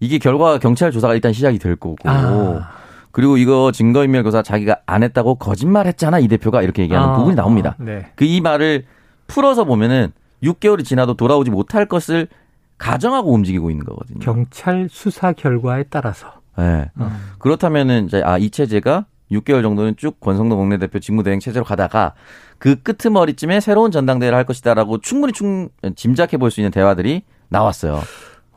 이게 0.00 0.18
결과 0.18 0.58
경찰 0.58 0.90
조사가 0.90 1.14
일단 1.14 1.32
시작이 1.32 1.58
될 1.58 1.76
거고. 1.76 1.96
아. 2.04 2.81
그리고 3.12 3.36
이거 3.36 3.70
증거인멸 3.72 4.22
교사 4.24 4.42
자기가 4.42 4.78
안 4.86 5.02
했다고 5.02 5.36
거짓말했잖아 5.36 6.18
이 6.18 6.28
대표가 6.28 6.62
이렇게 6.62 6.82
얘기하는 6.82 7.08
아, 7.10 7.16
부분이 7.16 7.36
나옵니다. 7.36 7.76
네. 7.78 8.06
그 8.16 8.24
이 8.24 8.40
말을 8.40 8.84
풀어서 9.26 9.64
보면은 9.64 10.12
6개월이 10.42 10.84
지나도 10.84 11.14
돌아오지 11.14 11.50
못할 11.50 11.86
것을 11.86 12.26
가정하고 12.78 13.32
움직이고 13.32 13.70
있는 13.70 13.84
거거든요. 13.84 14.18
경찰 14.20 14.88
수사 14.90 15.32
결과에 15.32 15.84
따라서. 15.90 16.26
네. 16.58 16.90
음. 16.98 17.10
그렇다면은 17.38 18.06
이제 18.06 18.22
아이 18.24 18.50
체제가 18.50 19.06
6개월 19.30 19.62
정도는 19.62 19.96
쭉 19.96 20.18
권성동 20.20 20.58
원내대표 20.60 20.98
직무대행 20.98 21.38
체제로 21.40 21.64
가다가 21.64 22.12
그 22.58 22.82
끄트머리쯤에 22.82 23.60
새로운 23.60 23.90
전당대회를 23.90 24.36
할 24.36 24.44
것이다라고 24.44 24.98
충분히 24.98 25.32
충 25.32 25.68
짐작해 25.96 26.36
볼 26.36 26.50
수 26.50 26.60
있는 26.60 26.70
대화들이 26.70 27.22
나왔어요. 27.48 28.00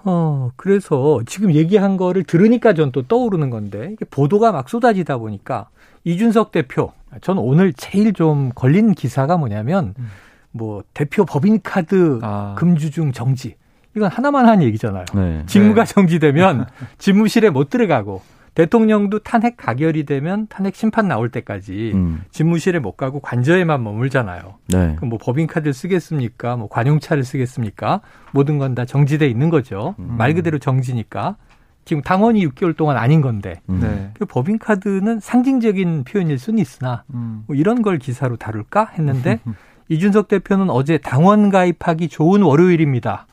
어, 0.06 0.52
그래서 0.56 1.20
지금 1.26 1.54
얘기한 1.54 1.98
거를 1.98 2.24
들으니까 2.24 2.74
전 2.74 2.92
또 2.92 3.02
떠오르는 3.02 3.50
건데, 3.50 3.90
이게 3.94 4.06
보도가 4.06 4.52
막 4.52 4.70
쏟아지다 4.70 5.18
보니까 5.18 5.68
이준석 6.04 6.52
대표, 6.52 6.92
저는 7.22 7.42
오늘 7.42 7.74
제일 7.74 8.14
좀 8.14 8.52
걸린 8.54 8.94
기사가 8.94 9.38
뭐냐면, 9.38 9.94
음. 9.98 10.08
뭐, 10.52 10.84
대표 10.94 11.26
법인카드 11.26 12.20
아. 12.22 12.56
금주중 12.58 13.12
정지. 13.12 13.56
이건 13.96 14.10
하나만 14.10 14.48
한 14.48 14.62
얘기잖아요. 14.62 15.06
네. 15.16 15.44
직무가 15.48 15.84
네. 15.86 15.94
정지되면 15.94 16.68
집무실에 17.00 17.50
못 17.50 17.70
들어가고, 17.70 18.22
대통령도 18.56 19.20
탄핵 19.20 19.58
가결이 19.58 20.06
되면 20.06 20.48
탄핵 20.48 20.76
심판 20.76 21.08
나올 21.08 21.30
때까지 21.30 21.92
음. 21.94 22.24
집무실에 22.32 22.80
못 22.80 22.94
가고 22.94 23.20
관저에만 23.20 23.84
머물잖아요. 23.84 24.56
네. 24.70 24.96
그럼 24.96 25.10
뭐 25.10 25.20
법인카드를 25.22 25.74
쓰겠습니까? 25.74 26.56
뭐 26.56 26.68
관용차를 26.70 27.24
쓰겠습니까? 27.24 28.02
모든 28.32 28.58
건 28.58 28.76
다 28.76 28.84
정지돼 28.86 29.28
있는 29.28 29.50
거죠. 29.50 29.96
음. 30.00 30.16
말 30.18 30.34
그대로 30.34 30.58
정지니까. 30.58 31.38
지금 31.86 32.02
당원이 32.02 32.46
6개월 32.48 32.76
동안 32.76 32.98
아닌 32.98 33.22
건데 33.22 33.62
음. 33.70 33.80
네. 33.80 34.10
그 34.18 34.26
법인카드는 34.26 35.20
상징적인 35.20 36.04
표현일 36.04 36.40
수는 36.40 36.60
있으나 36.60 37.04
음. 37.14 37.44
뭐 37.48 37.56
이런 37.56 37.82
걸 37.84 38.00
기사로 38.00 38.38
다룰까 38.38 38.90
했는데 38.98 39.40
이준석 39.90 40.28
대표는 40.30 40.70
어제 40.72 40.98
당원 40.98 41.52
가입하기 41.52 42.08
좋은 42.08 42.42
월요일입니다. 42.42 43.28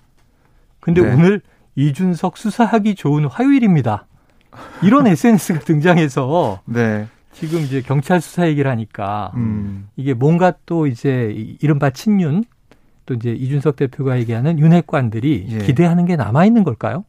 근데 0.80 1.00
네. 1.00 1.14
오늘 1.14 1.40
이준석 1.76 2.36
수사하기 2.36 2.94
좋은 2.96 3.24
화요일입니다. 3.24 4.06
이런 4.82 5.06
SNS가 5.06 5.60
등장해서 5.60 6.60
네. 6.64 7.08
지금 7.32 7.60
이제 7.60 7.80
경찰 7.80 8.20
수사 8.20 8.46
얘기를 8.46 8.70
하니까 8.70 9.32
음. 9.36 9.88
이게 9.96 10.14
뭔가 10.14 10.52
또 10.66 10.86
이제 10.86 11.34
이른바 11.60 11.90
친윤 11.90 12.44
또 13.06 13.14
이제 13.14 13.30
이준석 13.32 13.76
대표가 13.76 14.18
얘기하는 14.18 14.58
윤핵관들이 14.58 15.46
예. 15.50 15.58
기대하는 15.58 16.04
게 16.04 16.16
남아 16.16 16.44
있는 16.44 16.62
걸까요? 16.62 17.04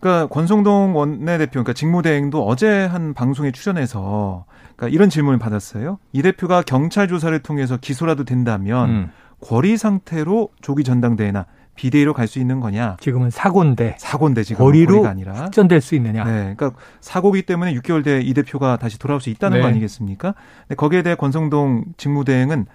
그러니까 0.00 0.26
권성동 0.28 0.96
원내대표, 0.96 1.52
그러니까 1.52 1.72
직무대행도 1.74 2.44
어제 2.44 2.84
한 2.84 3.14
방송에 3.14 3.52
출연해서 3.52 4.44
그러니까 4.74 4.88
이런 4.88 5.10
질문을 5.10 5.38
받았어요. 5.38 5.98
이 6.12 6.22
대표가 6.22 6.62
경찰 6.62 7.06
조사를 7.06 7.38
통해서 7.40 7.76
기소라도 7.76 8.24
된다면 8.24 8.90
음. 8.90 9.10
거리 9.40 9.76
상태로 9.76 10.50
조기 10.60 10.82
전당대회나 10.82 11.46
비대위로 11.74 12.12
갈 12.14 12.26
수 12.28 12.38
있는 12.38 12.60
거냐? 12.60 12.96
지금은 13.00 13.30
사고인데. 13.30 13.96
사고인데 13.98 14.42
지금 14.44 14.64
거리로 14.64 15.06
아니라 15.06 15.34
확전될 15.34 15.80
수 15.80 15.94
있느냐? 15.94 16.24
네, 16.24 16.54
그러니까 16.56 16.72
사고기 17.00 17.42
때문에 17.42 17.74
6개월 17.74 18.04
뒤에 18.04 18.20
이 18.20 18.34
대표가 18.34 18.76
다시 18.76 18.98
돌아올 18.98 19.20
수 19.20 19.30
있다는 19.30 19.58
네. 19.58 19.62
거 19.62 19.68
아니겠습니까? 19.68 20.34
근데 20.62 20.74
거기에 20.76 21.02
대해 21.02 21.14
권성동 21.16 21.84
직무대행은 21.96 22.66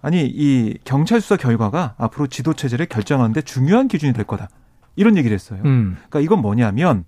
아니 0.00 0.26
이 0.26 0.76
경찰 0.84 1.20
수사 1.20 1.36
결과가 1.36 1.94
앞으로 1.96 2.26
지도 2.26 2.52
체제를 2.54 2.86
결정하는데 2.86 3.40
중요한 3.42 3.88
기준이 3.88 4.12
될 4.12 4.24
거다. 4.24 4.48
이런 4.96 5.16
얘기를 5.16 5.34
했어요. 5.34 5.60
음. 5.64 5.96
그러니까 6.08 6.20
이건 6.20 6.40
뭐냐면 6.42 7.04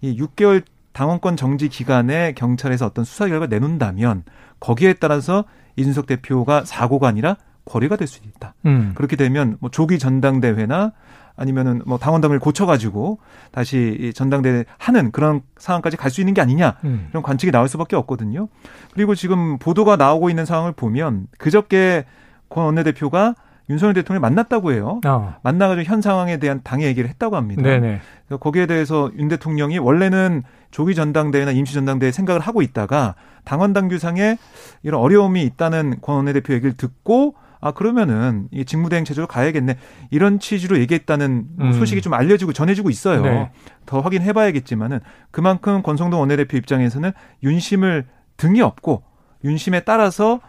이 0.00 0.16
6개월 0.18 0.62
당원권 0.92 1.36
정지 1.36 1.68
기간에 1.68 2.32
경찰에서 2.32 2.86
어떤 2.86 3.04
수사 3.04 3.26
결과 3.28 3.46
내놓는다면 3.46 4.24
거기에 4.60 4.94
따라서 4.94 5.44
이준석 5.76 6.06
대표가 6.06 6.64
사고가 6.64 7.06
아니라 7.08 7.36
거리가 7.66 7.96
될 7.96 8.08
수 8.08 8.20
있다. 8.24 8.54
음. 8.64 8.92
그렇게 8.94 9.16
되면 9.16 9.56
뭐 9.60 9.70
조기 9.70 9.98
전당대회나 9.98 10.92
아니면은 11.36 11.82
뭐 11.84 11.98
당원당을 11.98 12.38
고쳐가지고 12.38 13.18
다시 13.50 14.12
전당대회 14.14 14.64
하는 14.78 15.10
그런 15.12 15.42
상황까지 15.58 15.98
갈 15.98 16.10
수 16.10 16.22
있는 16.22 16.32
게 16.32 16.40
아니냐 16.40 16.76
음. 16.84 17.08
이런 17.10 17.22
관측이 17.22 17.52
나올 17.52 17.68
수밖에 17.68 17.94
없거든요. 17.96 18.48
그리고 18.94 19.14
지금 19.14 19.58
보도가 19.58 19.96
나오고 19.96 20.30
있는 20.30 20.46
상황을 20.46 20.72
보면 20.72 21.26
그저께 21.38 22.06
권 22.48 22.64
원내대표가 22.64 23.34
윤석열 23.68 23.94
대통령을 23.94 24.20
만났다고 24.20 24.72
해요. 24.72 25.00
어. 25.04 25.34
만나가지고 25.42 25.90
현 25.90 26.00
상황에 26.00 26.38
대한 26.38 26.60
당의 26.62 26.86
얘기를 26.86 27.10
했다고 27.10 27.34
합니다. 27.36 27.62
네네. 27.62 28.00
거기에 28.38 28.66
대해서 28.66 29.10
윤 29.18 29.26
대통령이 29.28 29.78
원래는 29.78 30.44
조기 30.70 30.94
전당대회나 30.94 31.50
임시 31.50 31.74
전당대회 31.74 32.12
생각을 32.12 32.40
하고 32.40 32.62
있다가 32.62 33.16
당원 33.44 33.72
당규상에 33.72 34.38
이런 34.84 35.00
어려움이 35.00 35.42
있다는 35.42 35.96
권 36.00 36.16
원내대표 36.16 36.54
얘기를 36.54 36.76
듣고 36.76 37.34
아 37.60 37.72
그러면은 37.72 38.48
이 38.50 38.64
직무대행 38.64 39.04
체제로 39.04 39.26
가야겠네 39.26 39.76
이런 40.10 40.38
취지로 40.38 40.78
얘기했다는 40.78 41.46
뭐 41.56 41.66
음. 41.68 41.72
소식이 41.72 42.02
좀 42.02 42.14
알려지고 42.14 42.52
전해지고 42.52 42.90
있어요. 42.90 43.22
네. 43.22 43.50
더 43.86 44.00
확인해봐야겠지만은 44.00 45.00
그만큼 45.30 45.82
권성동 45.82 46.20
원내대표 46.20 46.56
입장에서는 46.56 47.12
윤심을 47.42 48.06
등이 48.36 48.60
없고 48.60 49.02
윤심에 49.44 49.80
따라서 49.80 50.40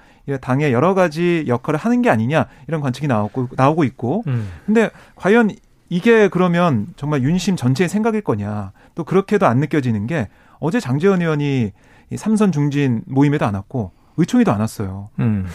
당의 0.41 0.73
여러 0.73 0.93
가지 0.93 1.45
역할을 1.47 1.79
하는 1.79 2.01
게 2.01 2.09
아니냐 2.09 2.47
이런 2.67 2.81
관측이 2.81 3.07
나오고 3.07 3.49
나오고 3.55 3.83
있고 3.85 4.23
음. 4.27 4.49
근데 4.65 4.89
과연 5.15 5.51
이게 5.89 6.27
그러면 6.27 6.87
정말 6.97 7.23
윤심 7.23 7.55
전체의 7.55 7.87
생각일 7.87 8.21
거냐 8.21 8.73
또 8.95 9.03
그렇게도 9.05 9.45
안 9.45 9.59
느껴지는 9.59 10.07
게 10.07 10.27
어제 10.59 10.79
장재원 10.79 11.21
의원이 11.21 11.71
삼선 12.15 12.51
중진 12.51 13.03
모임에도 13.05 13.45
안 13.45 13.53
왔고 13.53 13.91
의총에도 14.17 14.51
안 14.51 14.59
왔어요. 14.59 15.09
음. 15.19 15.45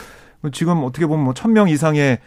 지금 0.50 0.82
어떻게 0.82 1.06
보면 1.06 1.24
뭐천명 1.24 1.68
이상의 1.68 2.18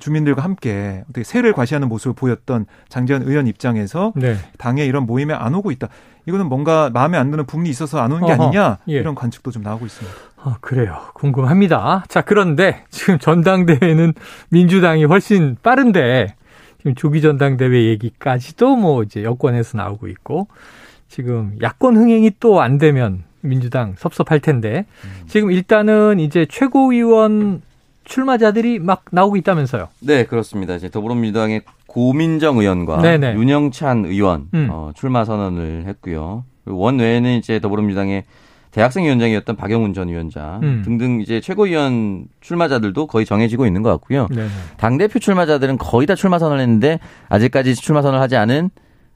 주민들과 0.00 0.42
함께 0.42 1.04
어떻게 1.04 1.22
세를 1.22 1.52
과시하는 1.52 1.88
모습을 1.88 2.14
보였던 2.14 2.66
장재현 2.88 3.22
의원 3.22 3.46
입장에서 3.46 4.12
네. 4.16 4.36
당에 4.58 4.84
이런 4.84 5.06
모임에 5.06 5.34
안 5.34 5.54
오고 5.54 5.70
있다. 5.70 5.88
이거는 6.26 6.46
뭔가 6.46 6.90
마음에 6.92 7.16
안 7.16 7.30
드는 7.30 7.46
부분이 7.46 7.68
있어서 7.70 8.00
안 8.00 8.10
오는 8.12 8.26
게 8.26 8.32
어허, 8.32 8.44
아니냐 8.44 8.78
예. 8.88 8.94
이런 8.94 9.14
관측도 9.14 9.50
좀 9.50 9.62
나오고 9.62 9.86
있습니다. 9.86 10.16
아, 10.42 10.56
그래요. 10.60 10.98
궁금합니다. 11.14 12.04
자, 12.08 12.22
그런데 12.22 12.84
지금 12.90 13.18
전당대회는 13.18 14.14
민주당이 14.50 15.04
훨씬 15.04 15.56
빠른데 15.62 16.34
지금 16.78 16.94
조기 16.94 17.20
전당대회 17.22 17.84
얘기까지도 17.84 18.76
뭐 18.76 19.02
이제 19.02 19.22
여권에서 19.22 19.78
나오고 19.78 20.08
있고 20.08 20.48
지금 21.08 21.56
야권 21.62 21.96
흥행이 21.96 22.32
또 22.40 22.60
안 22.60 22.78
되면 22.78 23.24
민주당 23.40 23.94
섭섭할 23.96 24.40
텐데 24.40 24.84
음. 25.04 25.26
지금 25.28 25.50
일단은 25.50 26.20
이제 26.20 26.46
최고위원 26.48 27.62
출마자들이 28.04 28.78
막 28.78 29.04
나오고 29.10 29.36
있다면서요? 29.36 29.88
네, 30.00 30.24
그렇습니다. 30.24 30.74
이제 30.74 30.90
더불어민주당의 30.90 31.62
고민정 31.86 32.58
의원과 32.58 33.02
네네. 33.02 33.34
윤영찬 33.34 34.06
의원 34.06 34.48
음. 34.54 34.68
어, 34.70 34.92
출마 34.94 35.24
선언을 35.24 35.84
했고요. 35.86 36.44
원 36.66 36.98
외에는 36.98 37.38
이제 37.38 37.60
더불어민주당의 37.60 38.24
대학생 38.70 39.04
위원장이었던 39.04 39.56
박영훈 39.56 39.94
전 39.94 40.08
위원장 40.08 40.60
음. 40.62 40.82
등등 40.84 41.20
이제 41.20 41.40
최고위원 41.40 42.26
출마자들도 42.40 43.06
거의 43.06 43.24
정해지고 43.24 43.66
있는 43.66 43.82
것 43.82 43.90
같고요. 43.90 44.28
당 44.76 44.98
대표 44.98 45.18
출마자들은 45.18 45.78
거의 45.78 46.06
다 46.06 46.14
출마 46.14 46.38
선언을 46.38 46.62
했는데 46.62 47.00
아직까지 47.30 47.74
출마 47.74 48.02
선언을 48.02 48.20
하지 48.20 48.36
않은 48.36 48.70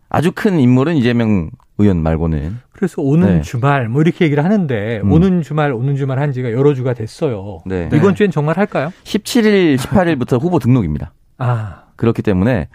아주 0.08 0.32
큰 0.34 0.58
인물은 0.58 0.96
이재명 0.96 1.50
의원 1.78 2.02
말고는. 2.02 2.58
그래서 2.82 3.00
오는 3.00 3.36
네. 3.36 3.42
주말 3.42 3.88
뭐 3.88 4.02
이렇게 4.02 4.24
얘기를 4.24 4.44
하는데 4.44 5.00
음. 5.04 5.12
오는 5.12 5.40
주말 5.40 5.72
오는 5.72 5.94
주말 5.94 6.18
한 6.18 6.32
지가 6.32 6.50
여러 6.50 6.74
주가 6.74 6.94
됐어요. 6.94 7.60
네. 7.64 7.88
이번 7.94 8.16
주엔 8.16 8.32
정말 8.32 8.58
할까요? 8.58 8.92
17일, 9.04 9.76
18일부터 9.76 10.42
후보 10.42 10.58
등록입니다. 10.58 11.12
아. 11.38 11.84
그렇기 11.94 12.22
때문에 12.22 12.66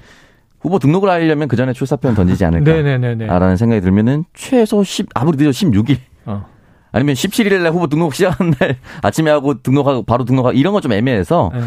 후보 0.62 0.80
등록을 0.80 1.10
하려면 1.10 1.50
그 1.50 1.58
전에 1.58 1.74
출사표는 1.74 2.16
던지지 2.16 2.46
않을까라는 2.46 3.58
생각이 3.60 3.82
들면은 3.82 4.24
최소 4.34 4.82
10 4.82 5.10
아무리 5.14 5.36
늦어 5.36 5.50
16일. 5.50 5.98
어. 6.26 6.46
아니면 6.94 7.14
17일에 7.14 7.62
날 7.62 7.74
후보 7.74 7.88
등록 7.88 8.14
시작하는 8.14 8.54
날 8.58 8.78
아침에 9.04 9.30
하고 9.30 9.62
등록하고 9.62 10.04
바로 10.04 10.24
등록하고 10.24 10.58
이런 10.58 10.72
건좀 10.72 10.94
애매해서 10.94 11.52
네. 11.54 11.60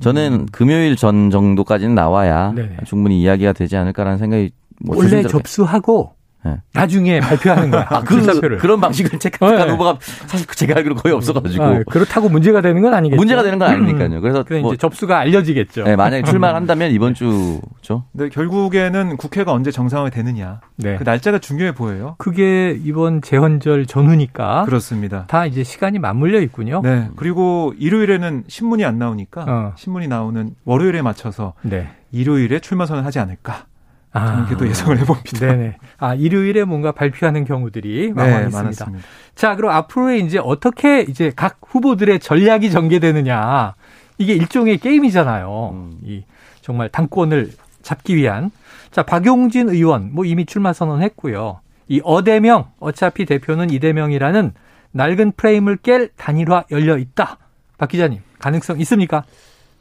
저는 0.00 0.32
음. 0.32 0.46
금요일 0.50 0.96
전 0.96 1.28
정도까지는 1.28 1.94
나와야 1.94 2.52
네네. 2.52 2.76
충분히 2.86 3.20
이야기가 3.20 3.52
되지 3.52 3.76
않을까라는 3.76 4.16
생각이 4.16 4.50
뭐 4.80 4.96
원래 4.96 5.22
접수하고 5.24 6.14
네. 6.44 6.56
나중에 6.72 7.20
발표하는 7.20 7.70
거야. 7.70 7.86
아, 7.90 8.00
그, 8.00 8.20
그 8.20 8.56
그런 8.58 8.80
방식을 8.80 9.18
체크한 9.18 9.66
네. 9.66 9.72
후보가 9.72 9.98
사실 10.26 10.46
제가 10.46 10.76
알기로 10.76 10.96
거의 10.96 11.14
없어가지고. 11.14 11.62
아, 11.62 11.82
그렇다고 11.88 12.28
문제가 12.28 12.60
되는 12.60 12.82
건 12.82 12.94
아니겠죠. 12.94 13.16
문제가 13.16 13.42
되는 13.42 13.58
건 13.58 13.68
아니니까요. 13.68 14.20
그래서 14.20 14.44
뭐, 14.60 14.72
이제 14.72 14.76
접수가 14.76 15.18
알려지겠죠. 15.18 15.84
네, 15.84 15.96
만약에 15.96 16.24
출마를 16.24 16.56
한다면 16.56 16.90
이번 16.90 17.14
주죠. 17.14 18.04
네, 18.12 18.28
결국에는 18.28 19.16
국회가 19.16 19.52
언제 19.52 19.70
정상화 19.70 20.10
되느냐. 20.10 20.60
네. 20.76 20.96
그 20.96 21.04
날짜가 21.04 21.38
중요해 21.38 21.72
보여요. 21.74 22.16
그게 22.18 22.78
이번 22.84 23.22
재헌절 23.22 23.86
전후니까. 23.86 24.64
그렇습니다. 24.64 25.26
다 25.28 25.46
이제 25.46 25.62
시간이 25.62 25.98
맞물려 25.98 26.40
있군요. 26.40 26.80
네. 26.82 27.08
그리고 27.16 27.72
일요일에는 27.78 28.44
신문이 28.48 28.84
안 28.84 28.98
나오니까 28.98 29.44
어. 29.48 29.72
신문이 29.76 30.08
나오는 30.08 30.54
월요일에 30.64 31.02
맞춰서 31.02 31.54
네. 31.62 31.88
일요일에 32.10 32.60
출마 32.60 32.86
선언을 32.86 33.06
하지 33.06 33.18
않을까. 33.18 33.64
저는 34.12 34.44
그래도 34.46 34.68
예상을 34.68 34.98
해봅니다. 34.98 35.38
네네. 35.38 35.76
아, 35.98 36.14
일요일에 36.14 36.64
뭔가 36.64 36.92
발표하는 36.92 37.44
경우들이 37.44 38.08
네, 38.08 38.12
많습니다. 38.12 38.58
많았습니다. 38.58 39.06
자, 39.34 39.56
그럼 39.56 39.70
앞으로의 39.72 40.24
이제 40.24 40.38
어떻게 40.38 41.00
이제 41.02 41.32
각 41.34 41.58
후보들의 41.66 42.20
전략이 42.20 42.70
전개되느냐. 42.70 43.74
이게 44.18 44.34
일종의 44.34 44.78
게임이잖아요. 44.78 45.70
음. 45.72 45.98
이 46.04 46.24
정말 46.60 46.88
당권을 46.88 47.52
잡기 47.82 48.16
위한. 48.16 48.50
자, 48.90 49.02
박용진 49.02 49.70
의원 49.70 50.10
뭐 50.12 50.24
이미 50.24 50.44
출마 50.44 50.72
선언했고요. 50.72 51.60
이 51.88 52.00
어대명 52.04 52.66
어차피 52.78 53.24
대표는 53.24 53.70
이대명이라는 53.70 54.52
낡은 54.92 55.32
프레임을 55.36 55.78
깰 55.78 56.10
단일화 56.16 56.64
열려 56.70 56.98
있다. 56.98 57.38
박 57.78 57.88
기자님 57.88 58.20
가능성 58.38 58.78
있습니까? 58.80 59.24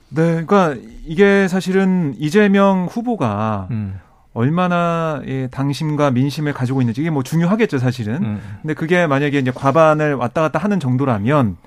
네, 0.10 0.44
그러니까 0.44 0.76
이게 1.06 1.48
사실은 1.48 2.14
이재명 2.18 2.88
후보가 2.90 3.68
음. 3.72 4.00
얼마나 4.34 5.22
예, 5.26 5.48
당심과 5.48 6.12
민심을 6.12 6.54
가지고 6.54 6.82
있는지 6.82 7.02
이게 7.02 7.10
뭐 7.10 7.24
중요하겠죠 7.24 7.80
사실은. 7.80 8.24
음. 8.24 8.42
근데 8.62 8.74
그게 8.74 9.08
만약에 9.08 9.40
이제 9.40 9.52
과반을 9.52 10.16
왔다 10.16 10.42
갔다 10.42 10.60
하는 10.60 10.80
정도라면 10.80 11.58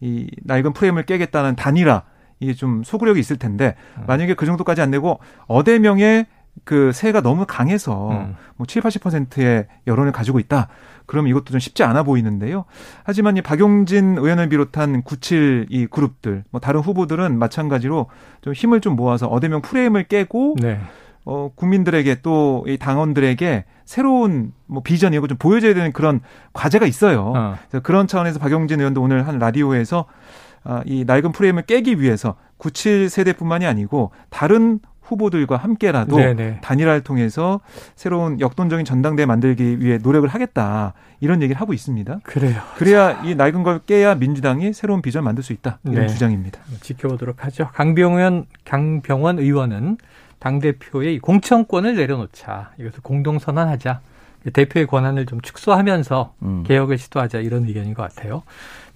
이 0.00 0.30
낡은 0.44 0.72
프레임을 0.72 1.04
깨겠다는 1.04 1.56
단일화 1.56 2.02
이게 2.40 2.54
좀 2.54 2.82
소구력이 2.84 3.20
있을 3.20 3.36
텐데 3.38 3.74
음. 3.98 4.04
만약에 4.06 4.34
그 4.34 4.46
정도까지 4.46 4.82
안 4.82 4.90
되고 4.90 5.20
어대명의 5.46 6.26
그 6.64 6.92
세가 6.92 7.22
너무 7.22 7.46
강해서 7.46 8.10
음. 8.10 8.36
뭐 8.56 8.66
7, 8.66 8.82
80%의 8.82 9.66
여론을 9.86 10.12
가지고 10.12 10.38
있다. 10.40 10.68
그럼 11.06 11.26
이것도 11.26 11.46
좀 11.46 11.58
쉽지 11.58 11.82
않아 11.82 12.02
보이는데요. 12.02 12.64
하지만 13.04 13.36
이 13.36 13.42
박용진 13.42 14.18
의원을 14.18 14.48
비롯한 14.48 15.02
97 15.02 15.66
이 15.70 15.86
그룹들, 15.86 16.44
뭐 16.50 16.60
다른 16.60 16.80
후보들은 16.80 17.38
마찬가지로 17.38 18.06
좀 18.42 18.52
힘을 18.52 18.80
좀 18.80 18.94
모아서 18.94 19.26
어대명 19.26 19.62
프레임을 19.62 20.04
깨고 20.04 20.56
네. 20.60 20.80
어, 21.24 21.50
국민들에게 21.54 22.22
또 22.22 22.64
이 22.66 22.76
당원들에게 22.78 23.64
새로운 23.84 24.52
뭐 24.66 24.82
비전이고 24.82 25.26
좀 25.26 25.36
보여줘야 25.38 25.74
되는 25.74 25.92
그런 25.92 26.20
과제가 26.52 26.86
있어요. 26.86 27.32
어. 27.34 27.56
그래서 27.68 27.82
그런 27.82 28.06
차원에서 28.06 28.38
박용진 28.38 28.80
의원도 28.80 29.02
오늘 29.02 29.26
한 29.26 29.38
라디오에서 29.38 30.04
아, 30.62 30.82
이 30.84 31.04
낡은 31.06 31.32
프레임을 31.32 31.62
깨기 31.62 32.00
위해서 32.00 32.36
97 32.58 33.08
세대뿐만이 33.08 33.66
아니고 33.66 34.10
다른 34.28 34.78
후보들과 35.02 35.56
함께라도 35.56 36.16
네네. 36.16 36.60
단일화를 36.62 37.00
통해서 37.02 37.60
새로운 37.96 38.38
역동적인 38.38 38.84
전당대 38.84 39.26
만들기 39.26 39.80
위해 39.80 39.98
노력을 40.00 40.28
하겠다 40.28 40.92
이런 41.18 41.42
얘기를 41.42 41.60
하고 41.60 41.72
있습니다. 41.72 42.20
그래요. 42.22 42.60
그래야 42.76 43.20
이 43.24 43.34
낡은 43.34 43.62
걸 43.64 43.80
깨야 43.80 44.14
민주당이 44.16 44.72
새로운 44.72 45.02
비전 45.02 45.24
만들 45.24 45.42
수 45.42 45.52
있다 45.52 45.78
이런 45.84 46.06
네. 46.06 46.06
주장입니다. 46.06 46.60
지켜보도록 46.82 47.44
하죠. 47.46 47.70
강병원 47.72 48.46
강병원 48.64 49.40
의원은 49.40 49.96
당 50.40 50.58
대표의 50.58 51.20
공천권을 51.20 51.94
내려놓자 51.94 52.72
이것을 52.78 53.00
공동 53.02 53.38
선언하자 53.38 54.00
대표의 54.52 54.86
권한을 54.88 55.26
좀 55.26 55.40
축소하면서 55.40 56.34
음. 56.42 56.64
개혁을 56.66 56.98
시도하자 56.98 57.38
이런 57.40 57.66
의견인 57.66 57.94
것 57.94 58.02
같아요. 58.02 58.42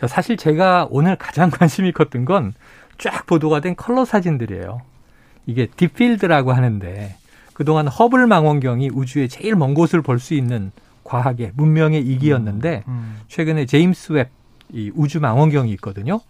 사실 0.09 0.37
제가 0.37 0.89
오늘 0.91 1.15
가장 1.17 1.51
관심이 1.55 1.93
컸던 1.93 2.25
건 2.25 2.53
쫙 2.97 3.27
보도가 3.27 3.61
된 3.61 3.75
컬러 3.77 4.05
사진들이에요. 4.05 4.81
이게 5.47 5.67
딥필드라고 5.67 6.53
하는데 6.53 7.17
그동안 7.53 7.89
허블 7.89 8.27
망원경이 8.27 8.91
우주의 8.91 9.29
제일 9.29 9.57
먼 9.57 9.75
곳을 9.75 10.01
볼 10.01 10.19
수 10.21 10.35
있는 10.35 10.71
과학의 11.05 11.53
문명의 11.55 12.01
이기였는데 12.01 12.85
음, 12.89 12.93
음. 12.93 13.21
최근에 13.29 13.67
제임스 13.67 14.13
웹 14.13 14.31
이 14.73 14.91
우주 14.95 15.21
망원경이 15.21 15.71
있거든요. 15.73 16.21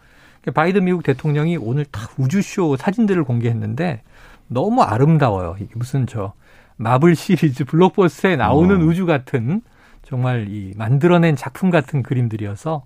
바이든 0.53 0.85
미국 0.85 1.03
대통령이 1.05 1.57
오늘 1.57 1.85
딱 1.87 2.13
우주쇼 2.19 2.77
사진들을 2.77 3.25
공개했는데 3.25 4.03
너무 4.49 4.83
아름다워요. 4.83 5.57
이게 5.61 5.71
무슨 5.75 6.07
저 6.07 6.33
마블 6.77 7.15
시리즈 7.15 7.65
블록버스터에 7.65 8.37
나오는 8.37 8.83
어. 8.83 8.85
우주 8.85 9.07
같은 9.07 9.63
정말 10.03 10.49
이 10.49 10.75
만들어낸 10.77 11.37
작품 11.37 11.71
같은 11.71 12.03
그림들이어서 12.03 12.85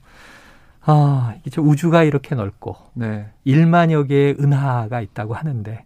아, 0.83 1.35
이게 1.45 1.61
우주가 1.61 2.03
이렇게 2.05 2.35
넓고 2.35 2.77
네. 2.95 3.29
1만여 3.47 4.09
개의 4.09 4.37
은하가 4.41 5.01
있다고 5.01 5.35
하는데 5.35 5.85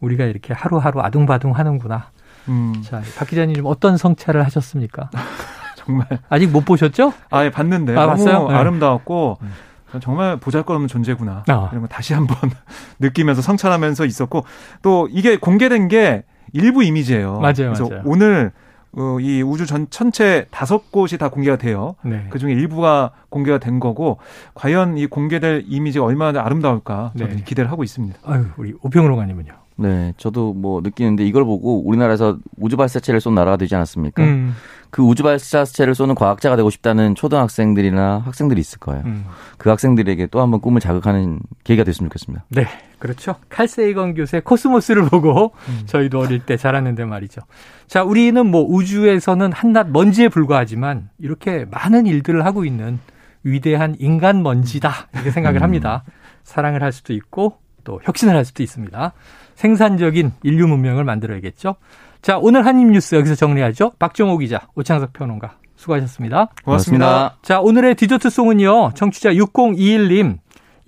우리가 0.00 0.24
이렇게 0.24 0.52
하루하루 0.52 1.00
아둥바둥 1.00 1.52
하는구나. 1.52 2.10
음. 2.48 2.74
자, 2.84 3.02
박 3.16 3.26
기자님 3.28 3.64
어떤 3.64 3.96
성찰을 3.96 4.44
하셨습니까? 4.44 5.10
정말 5.76 6.06
아직 6.28 6.48
못 6.50 6.64
보셨죠? 6.64 7.12
아, 7.30 7.44
예, 7.44 7.50
봤는데 7.50 7.92
아, 7.96 8.06
너무 8.06 8.24
봤어요? 8.24 8.48
네. 8.48 8.54
아름다웠고 8.54 9.38
음. 9.42 9.52
정말 10.00 10.36
보잘것없는 10.36 10.88
존재구나. 10.88 11.44
아. 11.48 11.68
이런 11.70 11.82
거 11.82 11.88
다시 11.88 12.14
한번 12.14 12.36
느끼면서 12.98 13.42
성찰하면서 13.42 14.04
있었고 14.04 14.44
또 14.82 15.08
이게 15.10 15.36
공개된 15.36 15.88
게 15.88 16.24
일부 16.52 16.82
이미지예요. 16.82 17.40
맞아요. 17.40 17.54
그래서 17.72 17.88
맞아요. 17.88 18.02
오늘 18.04 18.52
어, 18.98 19.18
이 19.20 19.42
우주 19.42 19.66
전 19.66 19.86
전체 19.90 20.46
다섯 20.50 20.90
곳이 20.90 21.18
다 21.18 21.28
공개가 21.28 21.56
돼요. 21.56 21.96
네. 22.02 22.26
그 22.30 22.38
중에 22.38 22.52
일부가 22.52 23.10
공개가 23.28 23.58
된 23.58 23.78
거고 23.78 24.18
과연 24.54 24.96
이 24.96 25.06
공개될 25.06 25.64
이미지가 25.68 26.04
얼마나 26.04 26.42
아름다울까 26.42 27.12
저는 27.18 27.36
네. 27.36 27.42
기대를 27.44 27.70
하고 27.70 27.84
있습니다. 27.84 28.18
아유, 28.24 28.46
우리 28.56 28.74
오평로가님은요. 28.82 29.52
네, 29.76 30.14
저도 30.16 30.54
뭐 30.54 30.80
느끼는데 30.80 31.24
이걸 31.24 31.44
보고 31.44 31.86
우리나라에서 31.86 32.38
우주 32.58 32.76
발사체를 32.76 33.20
쏜 33.20 33.34
나라가 33.34 33.56
되지 33.56 33.74
않았습니까? 33.74 34.22
음. 34.22 34.54
그 34.90 35.02
우주 35.02 35.22
발사체를 35.22 35.94
쏘는 35.94 36.14
과학자가 36.14 36.56
되고 36.56 36.70
싶다는 36.70 37.14
초등학생들이나 37.14 38.22
학생들이 38.24 38.60
있을 38.60 38.78
거예요. 38.78 39.02
음. 39.04 39.26
그 39.58 39.68
학생들에게 39.68 40.28
또 40.28 40.40
한번 40.40 40.60
꿈을 40.60 40.80
자극하는 40.80 41.40
계기가 41.64 41.84
됐으면 41.84 42.08
좋겠습니다. 42.08 42.44
네, 42.48 42.66
그렇죠. 42.98 43.36
칼세이건 43.50 44.14
교수의 44.14 44.42
코스모스를 44.42 45.08
보고 45.10 45.52
음. 45.68 45.82
저희도 45.84 46.20
어릴 46.20 46.40
때 46.40 46.56
자랐는데 46.56 47.04
말이죠. 47.04 47.42
자, 47.86 48.02
우리는 48.02 48.46
뭐 48.46 48.62
우주에서는 48.62 49.52
한낱 49.52 49.90
먼지에 49.90 50.28
불과하지만 50.28 51.10
이렇게 51.18 51.66
많은 51.70 52.06
일들을 52.06 52.46
하고 52.46 52.64
있는 52.64 52.98
위대한 53.42 53.94
인간 53.98 54.42
먼지다 54.42 55.08
이렇게 55.12 55.30
생각을 55.30 55.60
음. 55.60 55.62
합니다. 55.62 56.04
사랑을 56.42 56.82
할 56.82 56.92
수도 56.92 57.12
있고 57.12 57.58
또 57.84 58.00
혁신을 58.02 58.34
할 58.34 58.44
수도 58.44 58.62
있습니다. 58.62 59.12
생산적인 59.56 60.32
인류 60.44 60.68
문명을 60.68 61.04
만들어야겠죠. 61.04 61.74
자, 62.22 62.38
오늘 62.38 62.64
한입 62.64 62.88
뉴스 62.88 63.14
여기서 63.14 63.34
정리하죠. 63.34 63.92
박정호 63.98 64.38
기자, 64.38 64.68
오창석 64.76 65.12
평론가 65.12 65.56
수고하셨습니다. 65.76 66.50
고맙습니다. 66.64 67.06
고맙습니다. 67.06 67.38
자, 67.42 67.60
오늘의 67.60 67.96
디저트 67.96 68.30
송은요. 68.30 68.92
청취자 68.94 69.30
6021님. 69.32 70.38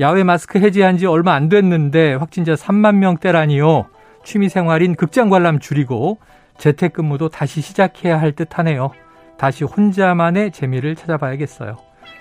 야외 0.01 0.23
마스크 0.23 0.61
해제한 0.61 0.97
지 0.97 1.07
얼마 1.07 1.35
안 1.35 1.49
됐는데 1.49 2.15
확진자 2.15 2.55
3만 2.55 2.97
명대라니요. 2.97 3.87
취미 4.25 4.49
생활인 4.49 4.95
극장 4.95 5.29
관람 5.29 5.59
줄이고 5.59 6.19
재택근무도 6.59 7.31
다시 7.31 7.61
시작해야 7.61 8.21
할 8.21 8.33
듯하네요. 8.33 8.91
다시 9.39 9.65
혼자만의 9.65 10.53
재미를 10.53 10.95
찾아봐야겠어요. 10.95 11.77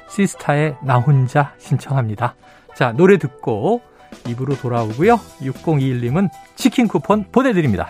시스타의 0.10 0.78
나 0.84 0.98
혼자 0.98 1.54
신청합니다. 1.58 2.36
자, 2.76 2.94
노래 2.94 3.18
듣고 3.18 3.82
입으로 4.28 4.56
돌아오고요. 4.58 5.20
6021님은 5.41 6.30
치킨 6.56 6.88
쿠폰 6.88 7.26
보내드립니다. 7.32 7.89